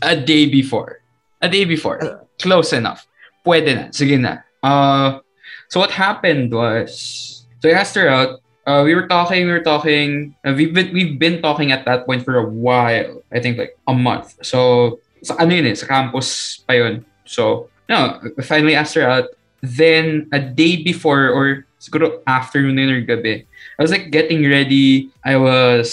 a 0.00 0.16
day 0.16 0.48
before. 0.48 1.04
A 1.44 1.48
day 1.52 1.68
before. 1.68 2.24
Close 2.40 2.72
enough. 2.72 3.04
Pwede 3.50 3.74
na. 3.74 3.84
Sige 3.90 4.14
na. 4.14 4.46
Uh, 4.62 5.18
so 5.66 5.82
what 5.82 5.90
happened 5.90 6.54
was, 6.54 7.42
so 7.58 7.66
I 7.66 7.74
asked 7.74 7.98
her 7.98 8.06
out. 8.06 8.38
Uh, 8.62 8.86
we 8.86 8.94
were 8.94 9.10
talking, 9.10 9.46
we 9.46 9.50
were 9.50 9.66
talking. 9.66 10.38
Uh, 10.46 10.54
we've 10.54 10.70
been 10.70 10.94
we've 10.94 11.18
been 11.18 11.42
talking 11.42 11.74
at 11.74 11.82
that 11.90 12.06
point 12.06 12.22
for 12.22 12.38
a 12.38 12.46
while. 12.46 13.26
I 13.34 13.42
think 13.42 13.58
like 13.58 13.74
a 13.90 13.94
month. 13.94 14.38
So 14.46 15.02
sa 15.26 15.34
ano 15.42 15.50
yun 15.58 15.66
eh, 15.66 15.74
sa 15.74 15.90
campus 15.90 16.62
pa 16.62 16.78
yun. 16.78 17.02
So, 17.26 17.66
no, 17.90 18.22
finally 18.46 18.78
asked 18.78 18.94
her 18.94 19.02
out. 19.02 19.34
Then 19.66 20.30
a 20.30 20.38
day 20.38 20.86
before 20.86 21.34
or 21.34 21.66
siguro 21.82 22.22
afternoon 22.30 22.86
or 22.86 23.02
gabi, 23.02 23.44
I 23.76 23.80
was 23.82 23.90
like 23.90 24.14
getting 24.14 24.46
ready. 24.46 25.10
I 25.26 25.34
was 25.36 25.90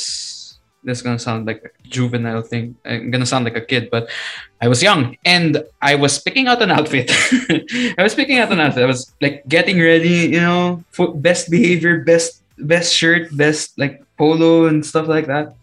this 0.85 0.99
is 0.99 1.03
gonna 1.03 1.19
sound 1.19 1.49
like 1.49 1.65
juvenile 1.89 2.41
thing. 2.41 2.75
I'm 2.85 3.11
gonna 3.11 3.25
sound 3.25 3.45
like 3.45 3.55
a 3.55 3.61
kid, 3.61 3.89
but 3.89 4.09
I 4.61 4.67
was 4.67 4.81
young 4.81 5.17
and 5.25 5.63
I 5.81 5.95
was 5.95 6.19
picking 6.19 6.47
out 6.47 6.61
an 6.61 6.71
outfit. 6.71 7.11
I 7.97 8.03
was 8.03 8.15
picking 8.15 8.39
out 8.39 8.51
an 8.51 8.59
outfit. 8.59 8.83
I 8.83 8.87
was 8.87 9.13
like 9.21 9.47
getting 9.47 9.79
ready, 9.79 10.29
you 10.33 10.41
know, 10.41 10.83
for 10.91 11.13
best 11.13 11.49
behavior, 11.49 12.03
best 12.03 12.43
best 12.57 12.93
shirt, 12.93 13.35
best 13.35 13.77
like 13.77 14.03
polo 14.17 14.65
and 14.65 14.85
stuff 14.85 15.07
like 15.07 15.27
that. 15.27 15.55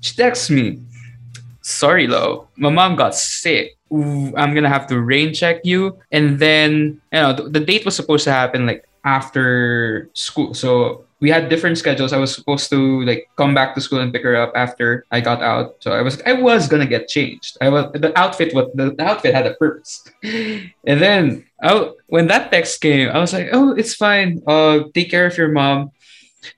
She 0.00 0.14
texts 0.14 0.50
me, 0.50 0.82
"Sorry, 1.62 2.06
Lo, 2.06 2.48
my 2.56 2.70
mom 2.70 2.96
got 2.96 3.14
sick. 3.14 3.76
I'm 3.92 4.54
gonna 4.54 4.72
have 4.72 4.86
to 4.88 5.00
rain 5.00 5.32
check 5.32 5.62
you." 5.64 5.98
And 6.10 6.38
then 6.38 7.00
you 7.12 7.20
know 7.20 7.32
the, 7.32 7.48
the 7.48 7.60
date 7.60 7.84
was 7.84 7.94
supposed 7.94 8.24
to 8.24 8.32
happen 8.32 8.66
like 8.66 8.84
after 9.04 10.10
school, 10.14 10.54
so 10.54 11.04
we 11.22 11.30
had 11.30 11.48
different 11.48 11.78
schedules. 11.78 12.12
I 12.12 12.18
was 12.18 12.34
supposed 12.34 12.68
to 12.70 13.06
like 13.06 13.30
come 13.38 13.54
back 13.54 13.76
to 13.76 13.80
school 13.80 14.00
and 14.00 14.12
pick 14.12 14.24
her 14.24 14.34
up 14.34 14.50
after 14.56 15.06
I 15.12 15.20
got 15.22 15.40
out. 15.40 15.78
So 15.78 15.94
I 15.94 16.02
was 16.02 16.20
I 16.26 16.34
was 16.34 16.66
gonna 16.66 16.90
get 16.90 17.06
changed. 17.06 17.56
I 17.62 17.70
was 17.70 17.94
the 17.94 18.10
outfit 18.18 18.52
what 18.52 18.76
the, 18.76 18.90
the 18.90 19.06
outfit 19.06 19.32
had 19.32 19.46
a 19.46 19.54
purpose. 19.54 20.02
And 20.84 20.98
then 20.98 21.46
I, 21.62 21.94
when 22.08 22.26
that 22.26 22.50
text 22.50 22.80
came, 22.82 23.08
I 23.08 23.22
was 23.22 23.32
like, 23.32 23.54
oh, 23.54 23.70
it's 23.70 23.94
fine. 23.94 24.42
Uh, 24.48 24.90
take 24.92 25.14
care 25.14 25.26
of 25.26 25.38
your 25.38 25.54
mom. 25.54 25.92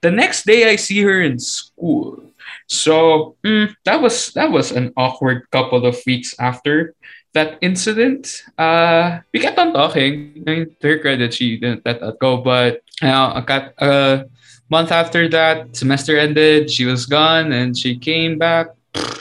The 0.01 0.11
next 0.11 0.47
day, 0.49 0.65
I 0.73 0.77
see 0.77 1.05
her 1.05 1.21
in 1.21 1.39
school. 1.39 2.33
So 2.67 3.37
mm, 3.45 3.69
that 3.85 4.01
was 4.01 4.33
that 4.33 4.51
was 4.51 4.73
an 4.73 4.97
awkward 4.97 5.45
couple 5.53 5.85
of 5.85 6.01
weeks 6.09 6.33
after 6.41 6.97
that 7.37 7.59
incident. 7.61 8.41
Uh, 8.57 9.21
we 9.35 9.41
kept 9.45 9.59
on 9.59 9.75
talking. 9.75 10.41
I 10.49 10.65
mean, 10.65 10.77
to 10.81 10.89
her 10.89 10.99
credit, 11.05 11.35
she 11.35 11.61
didn't 11.61 11.85
let 11.85 12.01
that 12.01 12.17
go. 12.19 12.39
But 12.39 12.81
uh, 13.03 13.33
a 13.37 13.43
cat, 13.45 13.75
uh, 13.77 14.25
month 14.75 14.91
after 14.91 15.31
that, 15.31 15.71
semester 15.71 16.19
ended. 16.19 16.67
She 16.67 16.83
was 16.83 17.07
gone, 17.07 17.55
and 17.55 17.79
she 17.79 17.95
came 17.95 18.43
back 18.43 18.75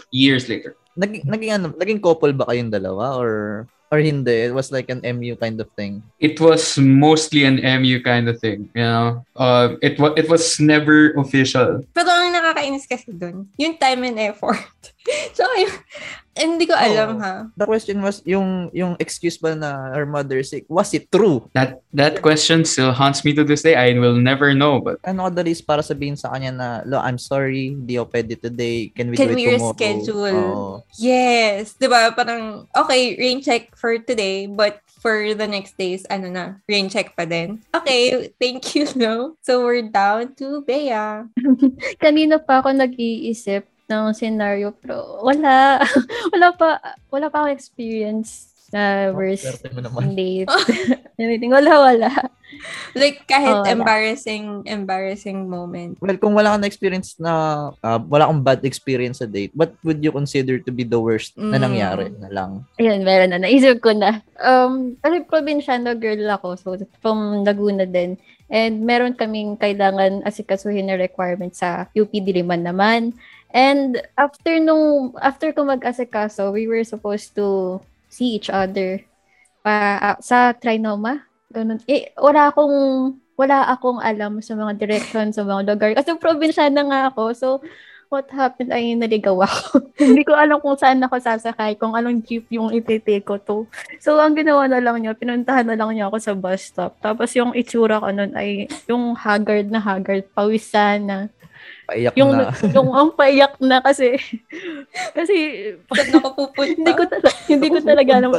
years 0.10 0.50
later. 0.50 0.74
Naging, 0.98 1.30
naging, 1.30 1.52
ano, 1.54 1.68
naging 1.78 2.02
couple 2.02 2.34
ba 2.34 2.50
kayong 2.50 2.74
dalawa 2.74 3.22
or 3.22 3.34
or 3.94 4.02
hindi? 4.02 4.50
It 4.50 4.58
was 4.58 4.74
like 4.74 4.90
an 4.90 5.06
MU 5.06 5.38
kind 5.38 5.62
of 5.62 5.70
thing. 5.78 6.02
It 6.18 6.42
was 6.42 6.82
mostly 6.82 7.46
an 7.46 7.62
MU 7.62 8.02
kind 8.02 8.26
of 8.26 8.42
thing, 8.42 8.74
you 8.74 8.82
know. 8.82 9.22
Uh, 9.38 9.78
it 9.86 10.02
was 10.02 10.18
it 10.18 10.26
was 10.26 10.58
never 10.58 11.14
official. 11.22 11.86
Pero 11.94 12.10
ang 12.10 12.34
nakakainis 12.34 12.90
kasi 12.90 13.14
dun, 13.14 13.54
yung 13.62 13.78
time 13.78 14.02
and 14.10 14.18
effort. 14.18 14.66
so, 15.38 15.44
yung, 15.60 15.74
hindi 16.34 16.66
ko 16.66 16.74
alam 16.74 17.18
Oo. 17.18 17.22
ha. 17.22 17.46
The 17.54 17.68
question 17.70 18.02
was 18.02 18.24
yung 18.26 18.74
yung 18.74 18.98
excuse 18.98 19.38
ba 19.38 19.54
na 19.54 19.94
her 19.94 20.08
mother 20.10 20.42
sick, 20.42 20.66
was 20.66 20.90
it 20.98 21.12
true? 21.14 21.46
That 21.54 21.86
that 21.94 22.26
question 22.26 22.66
still 22.66 22.90
haunts 22.90 23.22
me 23.22 23.38
to 23.38 23.46
this 23.46 23.62
day. 23.62 23.78
I 23.78 23.94
will 23.94 24.18
never 24.18 24.56
know, 24.58 24.82
but 24.82 24.98
Ano 25.06 25.30
ka 25.30 25.44
dalis 25.44 25.62
para 25.62 25.86
sabihin 25.86 26.18
sa 26.18 26.34
kanya 26.34 26.52
na, 26.52 26.68
Lo, 26.90 26.98
I'm 26.98 27.22
sorry, 27.22 27.78
di 27.78 28.02
ako 28.02 28.10
pwede 28.18 28.34
today. 28.42 28.90
Can 28.96 29.14
we 29.14 29.16
Can 29.20 29.30
do 29.30 29.34
it 29.34 29.38
we 29.38 29.46
tomorrow? 29.54 29.76
reschedule? 29.78 30.34
Oo. 30.34 30.74
Yes. 30.98 31.78
Di 31.78 31.86
ba? 31.86 32.10
Parang, 32.16 32.66
okay, 32.74 33.14
rain 33.20 33.44
check 33.44 33.70
for 33.78 34.02
today, 34.02 34.50
but 34.50 34.82
for 35.04 35.36
the 35.36 35.46
next 35.46 35.76
days, 35.76 36.08
ano 36.08 36.32
na, 36.32 36.46
rain 36.66 36.88
check 36.88 37.12
pa 37.14 37.28
din. 37.28 37.60
Okay, 37.76 38.32
thank 38.40 38.74
you, 38.74 38.88
no? 38.98 39.36
So, 39.44 39.62
we're 39.62 39.86
down 39.86 40.34
to 40.40 40.64
Bea. 40.64 41.28
Kanina 42.04 42.40
pa 42.40 42.64
ako 42.64 42.72
nag-iisip 42.72 43.68
ng 43.86 44.14
scenario 44.14 44.72
pero 44.74 45.20
wala 45.22 45.84
wala 46.34 46.48
pa 46.56 46.80
wala 47.10 47.28
pa 47.28 47.44
ako 47.44 47.50
experience 47.52 48.54
na 48.74 49.14
worst 49.14 49.46
date. 50.18 50.50
Anything. 51.22 51.54
Wala, 51.54 51.94
wala. 51.94 52.10
Like, 52.98 53.22
kahit 53.30 53.54
Oh, 53.54 53.62
wala. 53.62 53.70
embarrassing, 53.70 54.66
embarrassing 54.66 55.46
moment. 55.46 56.02
Well, 56.02 56.18
kung 56.18 56.34
wala 56.34 56.58
kang 56.58 56.66
experience 56.66 57.14
na, 57.22 57.34
ah, 57.86 58.02
wala 58.02 58.26
kang 58.26 58.42
bad 58.42 58.66
experience 58.66 59.22
sa 59.22 59.30
date, 59.30 59.54
what 59.54 59.78
would 59.86 60.02
you 60.02 60.10
consider 60.10 60.58
to 60.58 60.74
be 60.74 60.82
the 60.82 60.98
worst 60.98 61.38
na 61.38 61.62
Mm. 61.62 61.64
nangyari 61.70 62.08
na 62.18 62.34
lang? 62.34 62.52
Ayun, 62.82 63.06
meron 63.06 63.30
na. 63.30 63.38
Naisip 63.38 63.78
ko 63.78 63.94
na. 63.94 64.26
Um, 64.42 64.98
kasi 64.98 65.22
probinsyano 65.22 65.94
girl 65.94 66.26
ako. 66.34 66.58
So, 66.58 66.74
from 66.98 67.46
Laguna 67.46 67.86
din. 67.86 68.18
And 68.50 68.82
meron 68.82 69.14
kaming 69.14 69.58
kailangan 69.58 70.26
asikasuhin 70.26 70.90
na 70.90 70.98
requirement 70.98 71.54
sa 71.54 71.90
UP 71.94 72.10
Diliman 72.10 72.66
naman. 72.66 73.14
And 73.54 74.02
after 74.18 74.58
nung, 74.58 75.14
after 75.22 75.54
ko 75.54 75.62
mag-asikaso, 75.62 76.50
we 76.50 76.66
were 76.66 76.82
supposed 76.82 77.38
to 77.38 77.80
see 78.10 78.42
each 78.42 78.50
other 78.50 79.06
pa, 79.62 80.02
ah, 80.02 80.18
sa 80.18 80.58
Trinoma. 80.58 81.30
Ganun. 81.54 81.78
Eh, 81.86 82.10
wala 82.18 82.50
akong, 82.50 82.76
wala 83.38 83.70
akong 83.70 84.02
alam 84.02 84.42
sa 84.42 84.58
mga 84.58 84.74
direction, 84.82 85.30
sa 85.30 85.46
mga 85.46 85.70
lugar. 85.70 85.94
Kasi 85.94 86.18
probinsyana 86.18 86.82
nga 86.82 87.02
ako. 87.14 87.24
So, 87.38 87.50
what 88.14 88.30
happened 88.30 88.70
ay 88.70 88.94
naligaw 88.94 89.34
ako. 89.42 89.86
Hindi 90.02 90.22
ko 90.22 90.38
alam 90.38 90.62
kung 90.62 90.78
saan 90.78 91.02
ako 91.02 91.18
sasakay, 91.18 91.78
kung 91.82 91.98
anong 91.98 92.22
jeep 92.22 92.46
yung 92.54 92.70
ititake 92.70 93.26
ko 93.26 93.42
to. 93.42 93.66
So, 93.98 94.22
ang 94.22 94.38
ginawa 94.38 94.70
na 94.70 94.78
lang 94.78 95.02
niya, 95.02 95.18
pinuntahan 95.18 95.66
na 95.66 95.74
lang 95.74 95.94
niya 95.94 96.10
ako 96.10 96.18
sa 96.22 96.34
bus 96.38 96.70
stop. 96.70 96.98
Tapos 97.02 97.34
yung 97.34 97.58
itsura 97.58 97.98
ko 97.98 98.14
nun 98.14 98.38
ay 98.38 98.70
yung 98.86 99.18
haggard 99.18 99.70
na 99.74 99.82
haggard, 99.82 100.30
pawisan 100.34 101.10
na. 101.10 101.18
Paiyak 101.94 102.14
Yung, 102.18 102.32
na. 102.34 102.50
yung 102.74 102.90
ang 102.90 103.10
paiyak 103.14 103.54
na 103.62 103.78
kasi, 103.78 104.18
kasi, 105.18 105.36
Saan 105.94 106.18
ako 106.18 106.28
pupunta? 106.34 106.74
hindi 106.82 106.94
ko 106.98 107.04
talaga, 107.06 107.30
hindi 107.46 107.68
ko 107.70 107.80
talaga 107.86 108.12
alam. 108.18 108.32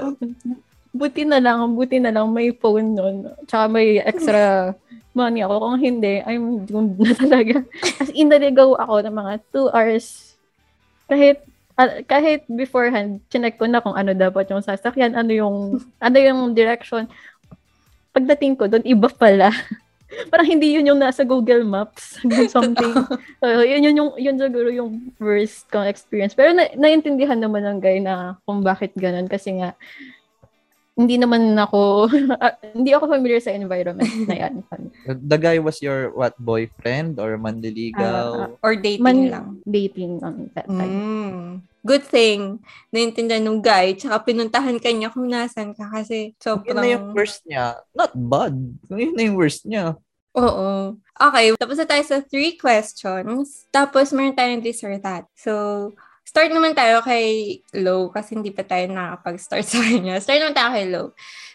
Buti 0.95 1.23
na 1.23 1.39
lang, 1.39 1.59
buti 1.79 2.03
na 2.03 2.11
lang 2.11 2.35
may 2.35 2.51
phone 2.51 2.99
nun. 2.99 3.17
Tsaka 3.47 3.71
may 3.71 4.03
extra 4.03 4.75
money 5.19 5.47
ako. 5.47 5.55
Kung 5.63 5.79
hindi, 5.79 6.19
I'm 6.27 6.67
doomed 6.67 6.99
na 6.99 7.15
talaga. 7.15 7.63
As 8.03 8.11
in, 8.11 8.27
naligaw 8.27 8.75
ako 8.75 9.07
ng 9.07 9.15
mga 9.15 9.33
two 9.55 9.71
hours. 9.71 10.35
Kahit, 11.07 11.47
ah, 11.79 12.03
kahit 12.03 12.43
beforehand, 12.51 13.23
chinek 13.31 13.55
ko 13.55 13.71
na 13.71 13.79
kung 13.79 13.95
ano 13.95 14.11
dapat 14.15 14.51
yung 14.51 14.67
sasakyan, 14.67 15.15
ano 15.15 15.31
yung, 15.31 15.57
ano 16.03 16.17
yung 16.19 16.51
direction. 16.59 17.07
Pagdating 18.11 18.59
ko 18.59 18.67
doon, 18.67 18.83
iba 18.83 19.07
pala. 19.11 19.55
Parang 20.33 20.49
hindi 20.49 20.75
yun 20.75 20.89
yung 20.89 21.01
nasa 21.01 21.25
Google 21.25 21.65
Maps. 21.65 22.21
Something. 22.55 22.95
So, 23.45 23.61
yun, 23.61 23.85
yun, 23.85 23.97
yung, 24.01 24.11
yun 24.17 24.37
siguro 24.41 24.73
yung 24.73 25.13
worst 25.21 25.69
kong 25.69 25.85
experience. 25.85 26.33
Pero 26.33 26.57
na, 26.57 26.73
naintindihan 26.73 27.37
naman 27.37 27.61
ng 27.69 27.79
guy 27.81 28.01
na 28.01 28.41
kung 28.49 28.65
bakit 28.65 28.97
ganun. 28.97 29.29
Kasi 29.29 29.61
nga, 29.61 29.77
hindi 30.95 31.19
naman 31.19 31.59
ako, 31.59 32.07
ah, 32.45 32.55
hindi 32.71 32.95
ako 32.95 33.11
familiar 33.11 33.43
sa 33.43 33.51
environment 33.51 34.15
na 34.31 34.47
yan. 34.47 34.55
The 35.07 35.39
guy 35.39 35.59
was 35.59 35.83
your, 35.83 36.15
what, 36.15 36.39
boyfriend 36.39 37.19
or 37.19 37.35
manliligaw? 37.35 38.55
Ah, 38.55 38.63
Or 38.63 38.79
dating 38.79 39.03
Man, 39.03 39.21
lang. 39.31 39.47
dating 39.67 40.23
on 40.23 40.55
that 40.55 40.71
time. 40.71 40.95
Mm. 40.95 41.47
Good 41.85 42.05
thing, 42.09 42.65
naintindihan 42.95 43.45
nung 43.45 43.61
guy, 43.61 43.93
tsaka 43.93 44.25
pinuntahan 44.25 44.81
ka 44.81 44.89
niya 44.89 45.13
kung 45.13 45.29
nasan 45.29 45.77
ka 45.77 45.85
kasi 45.93 46.33
Yun 46.33 46.41
sobrang... 46.41 46.81
na 46.81 46.89
yung 46.89 47.07
worst 47.13 47.43
niya. 47.45 47.77
Not 47.93 48.15
bad. 48.17 48.55
Yun 48.89 49.13
na 49.13 49.23
yung 49.29 49.37
worst 49.37 49.69
niya. 49.69 49.99
Oo. 50.35 50.97
Okay, 51.15 51.55
tapos 51.55 51.79
na 51.79 51.87
tayo 51.87 52.03
sa 52.03 52.19
three 52.25 52.59
questions. 52.59 53.71
Tapos 53.71 54.11
meron 54.11 54.35
tayong 54.35 54.65
this 54.65 54.83
or 54.83 54.99
that. 54.99 55.31
So, 55.39 55.93
start 56.25 56.51
naman 56.51 56.75
tayo 56.75 57.05
kay 57.05 57.61
Lo 57.79 58.11
kasi 58.11 58.35
hindi 58.35 58.51
pa 58.51 58.65
tayo 58.67 58.89
nakapag-start 58.91 59.65
sa 59.71 59.79
kanya. 59.79 60.19
Start 60.19 60.41
naman 60.43 60.57
tayo 60.57 60.71
kay 60.75 60.87
Lo. 60.91 61.03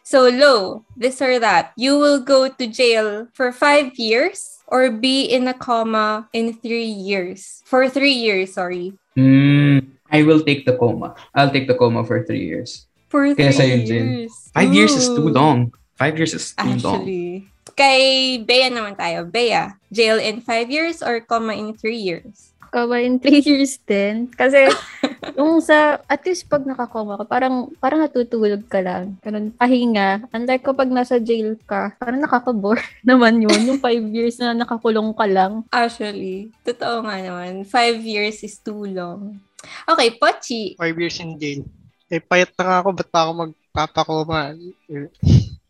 So, 0.05 0.29
Lo, 0.29 0.85
this 0.97 1.21
or 1.21 1.37
that. 1.37 1.73
You 1.77 1.99
will 1.99 2.21
go 2.23 2.47
to 2.49 2.65
jail 2.65 3.27
for 3.35 3.51
five 3.51 3.93
years 3.99 4.63
or 4.69 4.89
be 4.89 5.25
in 5.29 5.45
a 5.49 5.53
coma 5.53 6.29
in 6.33 6.53
three 6.53 6.89
years. 6.89 7.61
For 7.65 7.89
three 7.89 8.17
years, 8.17 8.53
sorry. 8.53 8.93
Mm, 9.17 9.85
I 10.09 10.23
will 10.23 10.41
take 10.41 10.65
the 10.65 10.77
coma. 10.77 11.13
I'll 11.35 11.51
take 11.51 11.67
the 11.67 11.75
coma 11.75 12.05
for 12.05 12.23
three 12.25 12.45
years. 12.45 12.87
For 13.09 13.33
Kaya 13.33 13.53
three 13.53 13.85
Jen. 13.85 13.89
years. 13.89 14.33
Five 14.53 14.73
years 14.73 14.93
is 14.93 15.09
too 15.09 15.29
long. 15.29 15.73
Five 15.97 16.17
years 16.17 16.33
is 16.33 16.53
too 16.53 16.77
long. 16.81 17.05
Actually. 17.05 17.49
Kay 17.77 18.37
Bea 18.45 18.69
naman 18.69 18.97
tayo. 18.97 19.25
Bea, 19.29 19.73
jail 19.93 20.17
in 20.17 20.41
five 20.41 20.69
years 20.69 21.01
or 21.01 21.21
coma 21.21 21.53
in 21.53 21.73
three 21.73 21.97
years? 21.97 22.48
Kaba 22.69 23.01
in 23.01 23.17
three 23.17 23.41
years 23.49 23.81
din. 23.83 24.29
Kasi, 24.33 24.69
yung 25.39 25.59
sa, 25.59 25.99
at 26.05 26.21
least 26.23 26.45
pag 26.47 26.63
nakakoma 26.63 27.17
ka, 27.19 27.25
parang, 27.25 27.73
parang 27.81 28.05
natutulog 28.05 28.65
ka 28.69 28.79
lang. 28.79 29.17
Ganun, 29.25 29.51
pahinga. 29.53 30.29
Unlike 30.31 30.63
kapag 30.63 30.89
nasa 30.93 31.17
jail 31.17 31.57
ka, 31.65 31.97
parang 31.97 32.21
nakaka-bore 32.21 32.81
naman 33.09 33.41
yun. 33.41 33.59
Yung 33.67 33.81
five 33.81 34.01
years 34.13 34.37
na 34.37 34.53
nakakulong 34.53 35.11
ka 35.17 35.25
lang. 35.25 35.65
Actually, 35.73 36.53
totoo 36.63 37.03
nga 37.03 37.17
naman. 37.19 37.65
Five 37.65 37.99
years 38.01 38.41
is 38.45 38.61
too 38.61 38.85
long. 38.85 39.41
Okay, 39.89 40.15
Pochi. 40.15 40.79
Five 40.79 40.95
years 40.95 41.19
in 41.19 41.35
jail. 41.35 41.67
Eh, 42.09 42.23
payat 42.23 42.55
na 42.57 42.63
nga 42.65 42.77
ako. 42.81 42.89
Ba't 42.95 43.09
pa 43.11 43.19
ako 43.27 43.31
magpapakoma? 43.37 44.57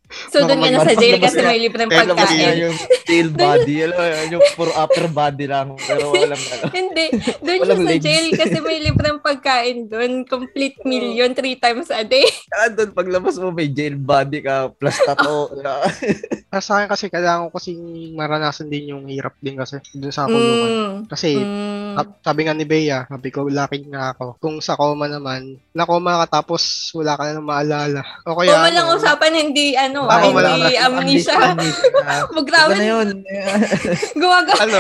So, 0.09 0.41
doon 0.41 0.57
ka 0.57 0.67
na 0.67 0.81
sa 0.81 0.93
jail 0.93 1.17
kasi 1.17 1.37
ka- 1.37 1.45
may 1.45 1.61
libreng 1.61 1.85
pagkain. 1.87 2.57
yung 2.59 2.77
tail 3.05 3.29
body, 3.29 3.75
alam 3.85 3.97
yung 4.31 4.45
puro 4.53 4.73
upper 4.73 5.05
body 5.05 5.45
lang. 5.45 5.77
Pero 5.77 6.09
walang 6.09 6.41
ano. 6.41 6.65
Hindi. 6.69 7.05
Doon 7.39 7.57
siya 7.61 7.77
sa 7.77 7.95
jail 7.99 8.27
kasi 8.33 8.57
may 8.59 8.81
libreng 8.81 9.21
pagkain 9.21 9.85
doon. 9.85 10.25
Complete 10.25 10.81
meal 10.83 11.13
yun 11.13 11.31
three 11.31 11.55
times 11.55 11.89
a 11.89 12.01
day. 12.01 12.25
Kaya 12.51 12.73
doon, 12.73 12.89
paglabas 12.91 13.37
mo, 13.37 13.49
may 13.49 13.69
jail 13.69 13.93
body 13.93 14.41
ka, 14.41 14.73
plus 14.73 14.97
tato. 14.99 15.53
Ah, 16.49 16.57
sa 16.65 16.81
akin 16.81 16.89
kasi 16.89 17.05
kailangan 17.07 17.47
ko 17.47 17.61
kasi 17.61 17.77
maranasan 18.11 18.67
din 18.67 18.91
yung 18.91 19.05
hirap 19.05 19.37
din 19.37 19.55
kasi 19.55 19.77
dun 19.93 20.09
sa 20.09 20.25
kulungan. 20.25 20.69
Mm. 20.69 20.97
Kasi 21.05 21.31
Mm. 21.39 21.93
ah, 21.95 22.05
sabi 22.19 22.43
nga 22.43 22.53
ni 22.53 22.65
Bea, 22.65 23.05
sabi 23.05 23.29
ko 23.29 23.45
lucky 23.45 23.85
nga 23.85 24.11
ako. 24.11 24.37
Kung 24.37 24.57
sa 24.59 24.73
coma 24.73 25.05
naman, 25.05 25.57
na-coma 25.71 26.25
ka 26.25 26.41
tapos 26.41 26.61
wala 26.91 27.13
ka 27.13 27.23
na 27.23 27.35
nang 27.35 27.45
maalala. 27.45 28.01
O 28.23 28.33
kaya 28.33 28.49
Kung 28.51 28.73
lang 28.73 28.87
ano, 28.87 28.97
usapan, 28.97 29.33
hindi 29.35 29.73
ano, 29.73 29.98
Ah, 30.05 30.21
ah, 30.21 30.23
hindi 30.23 30.75
ka- 30.77 30.85
amnesia. 30.87 31.35
Iba 31.35 32.31
Magraman, 32.31 32.77
na 32.77 32.85
yun. 32.85 33.07
gumaga. 34.19 34.53
ano, 34.61 34.79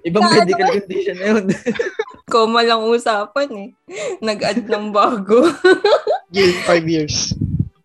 Ibang 0.00 0.24
Ano? 0.24 0.32
medical 0.32 0.68
condition 0.80 1.16
na 1.20 1.26
yun. 1.36 1.44
Koma 2.32 2.64
lang 2.64 2.80
usapan 2.88 3.48
eh. 3.52 3.68
Nag-add 4.24 4.64
ng 4.64 4.94
bago. 4.94 5.50
jail 6.34 6.54
5 6.64 6.86
years. 6.88 7.34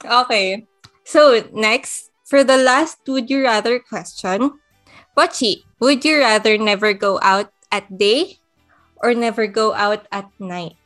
okay. 0.05 0.63
So, 1.03 1.43
next, 1.53 2.10
for 2.24 2.41
the 2.45 2.57
last 2.57 3.01
would 3.05 3.29
you 3.29 3.43
rather 3.43 3.77
question, 3.77 4.57
Pochi, 5.17 5.65
would 5.81 6.05
you 6.05 6.22
rather 6.22 6.57
never 6.57 6.93
go 6.93 7.19
out 7.22 7.51
at 7.69 7.86
day 7.89 8.39
or 9.01 9.13
never 9.13 9.45
go 9.45 9.74
out 9.74 10.05
at 10.12 10.29
night? 10.39 10.77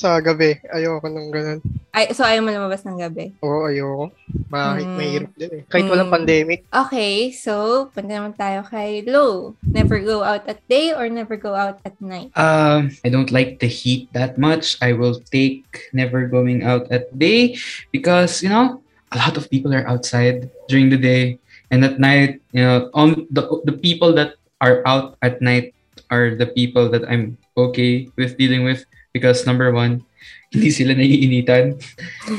Sa 0.00 0.16
gabi, 0.16 0.56
ayoko 0.72 1.12
nang 1.12 1.28
ganun. 1.28 1.60
Ay, 1.92 2.08
so 2.16 2.24
ayaw 2.24 2.40
mo 2.40 2.48
lumabas 2.48 2.80
ng 2.88 2.96
gabi. 2.96 3.36
Oo, 3.44 3.68
ayoko. 3.68 4.08
Bakit? 4.48 4.88
Mm. 4.88 4.96
Mahirap 4.96 5.32
din 5.36 5.50
eh. 5.52 5.62
Kahit 5.68 5.92
walang 5.92 6.08
Mm. 6.08 6.16
pandemic, 6.16 6.60
Okay, 6.72 7.28
so 7.36 7.52
punta 7.92 8.08
naman 8.08 8.32
tayo 8.32 8.64
kay 8.64 9.04
Lo. 9.04 9.52
Never 9.60 10.00
go 10.00 10.24
out 10.24 10.48
at 10.48 10.64
day 10.72 10.96
or 10.96 11.12
never 11.12 11.36
go 11.36 11.52
out 11.52 11.84
at 11.84 11.92
night? 12.00 12.32
Um, 12.32 12.88
I 13.04 13.12
don't 13.12 13.28
like 13.28 13.60
the 13.60 13.68
heat 13.68 14.08
that 14.16 14.40
much. 14.40 14.80
I 14.80 14.96
will 14.96 15.20
take 15.28 15.68
never 15.92 16.24
going 16.24 16.64
out 16.64 16.88
at 16.88 17.12
day 17.12 17.60
because 17.92 18.40
you 18.40 18.48
know 18.48 18.80
a 19.12 19.20
lot 19.20 19.36
of 19.36 19.52
people 19.52 19.76
are 19.76 19.84
outside 19.84 20.48
during 20.72 20.88
the 20.88 20.96
day, 20.96 21.36
and 21.68 21.84
at 21.84 22.00
night, 22.00 22.40
you 22.56 22.64
know, 22.64 22.88
on 22.96 23.28
the 23.28 23.44
the 23.68 23.76
people 23.76 24.16
that 24.16 24.40
are 24.64 24.80
out 24.88 25.20
at 25.20 25.44
night 25.44 25.76
are 26.08 26.32
the 26.32 26.48
people 26.48 26.88
that 26.88 27.04
I'm 27.04 27.36
okay 27.52 28.08
with 28.16 28.40
dealing 28.40 28.64
with 28.64 28.88
because 29.12 29.46
number 29.46 29.70
one, 29.74 30.02
hindi 30.50 30.70
sila 30.74 30.98
naiinitan 30.98 31.78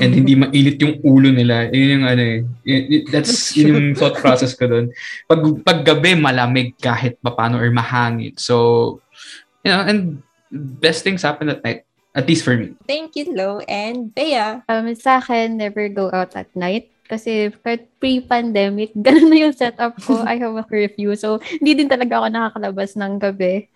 and 0.04 0.12
hindi 0.12 0.36
mainit 0.36 0.78
yung 0.84 1.00
ulo 1.00 1.32
nila. 1.32 1.72
Yun 1.72 2.00
yung 2.00 2.06
ano 2.06 2.24
eh. 2.24 2.40
That's 3.08 3.56
yun 3.56 3.72
yung 3.72 3.88
thought 3.96 4.20
process 4.20 4.52
ko 4.52 4.68
doon. 4.68 4.92
Pag, 5.32 5.42
pag 5.64 5.80
gabi, 5.88 6.20
malamig 6.20 6.76
kahit 6.76 7.16
paano 7.24 7.56
or 7.56 7.72
mahangin. 7.72 8.36
So, 8.36 9.00
you 9.64 9.72
know, 9.72 9.88
and 9.88 10.20
best 10.52 11.08
things 11.08 11.24
happen 11.24 11.48
at 11.48 11.64
night. 11.64 11.88
At 12.12 12.28
least 12.28 12.44
for 12.44 12.60
me. 12.60 12.76
Thank 12.84 13.16
you, 13.16 13.32
Lo. 13.32 13.64
And 13.72 14.12
Bea. 14.12 14.60
Um, 14.68 14.92
sa 15.00 15.24
akin, 15.24 15.56
never 15.56 15.88
go 15.88 16.12
out 16.12 16.36
at 16.36 16.52
night. 16.52 16.92
Kasi 17.08 17.56
kahit 17.64 17.88
pre-pandemic, 18.04 18.92
ganun 19.08 19.32
na 19.32 19.48
yung 19.48 19.56
setup 19.56 19.96
ko. 20.04 20.20
I 20.28 20.36
have 20.36 20.56
a 20.60 20.68
curfew. 20.68 21.16
So, 21.16 21.40
hindi 21.40 21.80
din 21.80 21.88
talaga 21.88 22.20
ako 22.20 22.28
nakakalabas 22.28 23.00
ng 23.00 23.16
gabi. 23.16 23.72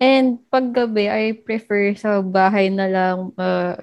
And 0.00 0.40
pag 0.48 0.72
gabi, 0.72 1.12
I 1.12 1.36
prefer 1.36 1.92
sa 1.92 2.24
bahay 2.24 2.72
na 2.72 2.88
lang 2.88 3.36
uh, 3.36 3.76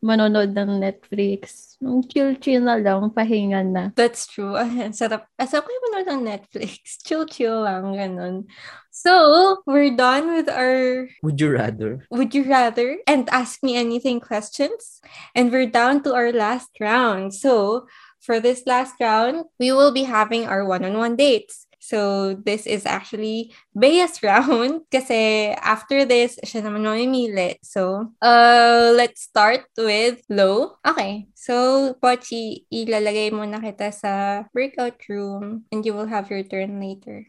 manonood 0.00 0.56
ng 0.56 0.80
Netflix. 0.80 1.76
Yung 1.84 2.04
chill-chill 2.04 2.64
na 2.64 2.80
lang, 2.80 3.12
pahinga 3.12 3.60
na. 3.64 3.84
That's 3.92 4.24
true. 4.24 4.56
Ay, 4.56 4.88
ang 4.88 4.96
sarap. 4.96 5.28
Asap 5.36 5.64
ko 5.64 5.68
yung 5.68 5.84
manood 5.88 6.08
ng 6.08 6.22
Netflix. 6.24 6.80
Chill-chill 7.06 7.64
lang, 7.64 7.92
ganun. 7.92 8.48
So, 8.90 9.60
we're 9.64 9.94
done 9.94 10.32
with 10.34 10.48
our 10.48 11.08
Would 11.22 11.40
you 11.40 11.52
rather? 11.56 12.04
Would 12.10 12.34
You 12.34 12.44
Rather 12.44 12.98
and 13.06 13.28
Ask 13.30 13.62
Me 13.62 13.76
Anything 13.76 14.20
questions. 14.20 15.00
And 15.32 15.52
we're 15.52 15.70
down 15.70 16.02
to 16.04 16.12
our 16.12 16.32
last 16.32 16.74
round. 16.80 17.32
So, 17.32 17.86
for 18.20 18.40
this 18.40 18.66
last 18.66 19.00
round, 19.00 19.48
we 19.56 19.72
will 19.72 19.92
be 19.92 20.04
having 20.04 20.44
our 20.44 20.66
one-on-one 20.66 21.16
dates. 21.16 21.69
So, 21.90 22.38
this 22.38 22.70
is 22.70 22.86
actually 22.86 23.50
Bea's 23.74 24.22
round 24.26 24.86
kasi 24.86 25.50
after 25.58 26.06
this, 26.06 26.38
siya 26.46 26.62
naman 26.62 26.86
mamimili. 26.86 27.58
So, 27.66 28.14
uh, 28.22 28.94
let's 28.94 29.26
start 29.26 29.66
with 29.74 30.22
Lo. 30.30 30.78
Okay. 30.86 31.26
So, 31.34 31.98
Pochi, 31.98 32.70
ilalagay 32.70 33.34
muna 33.34 33.58
kita 33.58 33.90
sa 33.90 34.46
breakout 34.54 35.02
room 35.10 35.66
and 35.74 35.82
you 35.82 35.90
will 35.90 36.06
have 36.06 36.30
your 36.30 36.46
turn 36.46 36.78
later. 36.78 37.26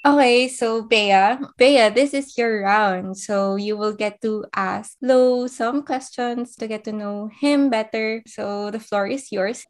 Okay, 0.00 0.48
so 0.48 0.80
Bea, 0.80 1.36
Bea, 1.58 1.90
this 1.92 2.14
is 2.14 2.32
your 2.38 2.64
round. 2.64 3.18
So 3.18 3.56
you 3.56 3.76
will 3.76 3.92
get 3.92 4.22
to 4.22 4.46
ask 4.56 4.96
Lo 5.02 5.46
some 5.46 5.84
questions 5.84 6.56
to 6.56 6.66
get 6.66 6.84
to 6.84 6.92
know 6.92 7.28
him 7.28 7.68
better. 7.68 8.22
So 8.26 8.70
the 8.70 8.80
floor 8.80 9.06
is 9.06 9.30
yours. 9.30 9.68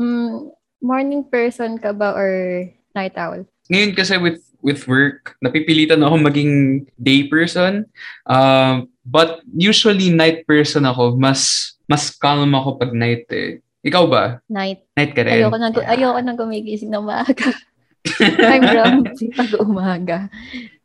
Mm, 0.00 0.50
morning 0.80 1.26
person 1.26 1.78
ka 1.78 1.92
ba 1.92 2.14
or 2.14 2.30
night 2.94 3.14
owl? 3.18 3.42
Ngayon 3.68 3.92
kasi 3.94 4.16
with 4.16 4.40
with 4.64 4.86
work, 4.88 5.36
napipilitan 5.44 6.02
ako 6.02 6.18
maging 6.18 6.84
day 6.98 7.28
person. 7.28 7.86
Um, 8.26 8.88
but 9.04 9.44
usually 9.52 10.10
night 10.10 10.46
person 10.48 10.88
ako. 10.88 11.14
Mas 11.18 11.72
mas 11.86 12.10
calm 12.10 12.52
ako 12.54 12.80
pag 12.80 12.92
night 12.94 13.28
eh. 13.30 13.60
Ikaw 13.84 14.04
ba? 14.10 14.24
Night. 14.50 14.82
Night 14.98 15.14
ka 15.14 15.22
rin? 15.22 15.38
Ayoko 15.38 15.56
na, 15.56 15.70
ayoko 15.70 16.20
na 16.20 16.34
gumigising 16.34 16.90
na 16.90 16.98
maaga. 16.98 17.54
I'm 18.50 18.64
grumpy 18.66 19.30
pag 19.34 19.52
umaga. 19.60 20.18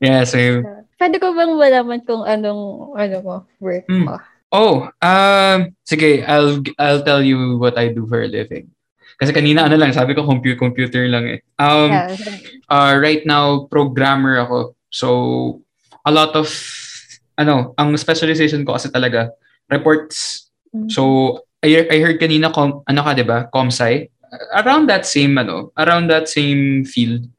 yeah, 0.01 0.23
same. 0.27 0.65
Pwede 0.99 1.17
ko 1.17 1.33
bang 1.33 1.53
malaman 1.55 2.01
kung 2.05 2.23
anong 2.25 2.93
ano 2.93 3.15
mo, 3.23 3.35
work 3.57 3.85
Hmm. 3.89 4.05
mo? 4.07 4.15
Oh, 4.53 4.85
um, 5.01 5.73
sige, 5.81 6.21
I'll 6.29 6.61
I'll 6.77 7.01
tell 7.01 7.25
you 7.25 7.57
what 7.57 7.73
I 7.73 7.89
do 7.89 8.05
for 8.05 8.21
a 8.21 8.29
living. 8.29 8.69
Kasi 9.17 9.31
kanina 9.31 9.65
ano 9.65 9.75
lang, 9.77 9.93
sabi 9.93 10.13
ko 10.13 10.25
computer 10.25 10.57
computer 10.59 11.03
lang 11.07 11.25
eh. 11.29 11.39
Um, 11.57 11.91
Yeah. 11.91 12.07
uh, 12.69 12.93
right 12.97 13.23
now 13.23 13.69
programmer 13.69 14.41
ako. 14.41 14.75
So 14.89 15.07
a 16.03 16.11
lot 16.11 16.33
of 16.35 16.49
ano, 17.37 17.73
ang 17.77 17.97
specialization 17.97 18.65
ko 18.65 18.73
kasi 18.77 18.89
talaga 18.89 19.33
reports. 19.69 20.49
Mm. 20.73 20.89
So 20.89 21.01
I, 21.63 21.87
I 21.87 21.97
heard 22.03 22.19
kanina 22.19 22.51
com, 22.51 22.83
ano 22.85 23.01
ka 23.01 23.11
'di 23.15 23.25
ba? 23.25 23.47
Comsci. 23.49 24.09
Around 24.57 24.89
that 24.89 25.05
same 25.05 25.37
ano, 25.37 25.69
around 25.77 26.09
that 26.09 26.25
same 26.27 26.83
field. 26.83 27.29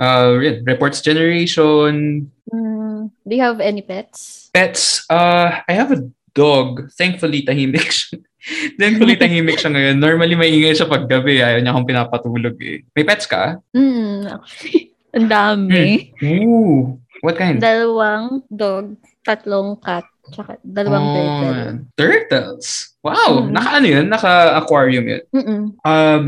Uh, 0.00 0.40
yun, 0.40 0.64
reports 0.64 1.04
generation, 1.04 2.24
Mm, 2.50 3.14
do 3.22 3.30
you 3.36 3.44
have 3.46 3.60
any 3.62 3.78
pets? 3.78 4.50
pets. 4.50 5.06
Uh, 5.06 5.62
I 5.68 5.72
have 5.76 5.92
a 5.94 6.02
dog. 6.34 6.90
Thankfully 6.98 7.46
tahimik 7.46 7.86
siya. 7.94 8.18
Thankfully 8.80 9.16
tahimik 9.20 9.60
siya 9.60 9.70
ngayon. 9.72 9.96
Normally 10.00 10.34
maingay 10.36 10.72
siya 10.72 10.88
pag 10.88 11.04
gabi. 11.06 11.44
Ayaw 11.44 11.60
niya 11.60 11.72
akong 11.76 11.88
pinapatulog 11.88 12.56
eh. 12.60 12.82
May 12.96 13.04
pets 13.04 13.28
ka? 13.28 13.60
Mm, 13.76 14.26
ang 15.16 15.28
dami. 15.28 16.14
Ooh. 16.24 16.96
What 17.20 17.36
kind? 17.36 17.60
Dalawang 17.60 18.48
dog, 18.48 18.96
tatlong 19.20 19.76
cat, 19.84 20.08
tsaka 20.32 20.56
dalawang 20.64 21.04
Oh, 21.04 21.16
turtle. 21.16 21.76
Turtles. 21.96 22.89
Wow. 23.00 23.48
Mhm. 23.48 23.56
Naka 23.56 23.68
ano 23.80 23.86
yun? 23.88 24.06
Naka-aquarium 24.12 25.04
yun. 25.08 25.22
Mm-mm. 25.32 25.60
Um, 25.88 26.24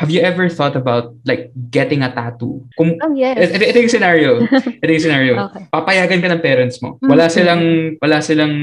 have 0.00 0.08
you 0.08 0.24
ever 0.24 0.48
thought 0.48 0.72
about 0.72 1.12
like 1.28 1.52
getting 1.68 2.00
a 2.00 2.08
tattoo? 2.08 2.64
Kung, 2.80 2.96
Oh, 3.04 3.12
yes. 3.12 3.52
ito, 3.52 3.60
ito 3.60 3.78
yung 3.84 3.92
scenario. 3.92 4.30
Ito 4.80 4.88
yung 4.88 5.04
scenario. 5.04 5.34
Okay. 5.52 5.68
Papayagan 5.68 6.24
ka 6.24 6.28
ng 6.32 6.40
parents 6.40 6.80
mo. 6.80 6.96
Wala 7.04 7.28
Mhm. 7.28 7.32
silang, 7.32 7.62
wala 8.00 8.16
silang 8.24 8.54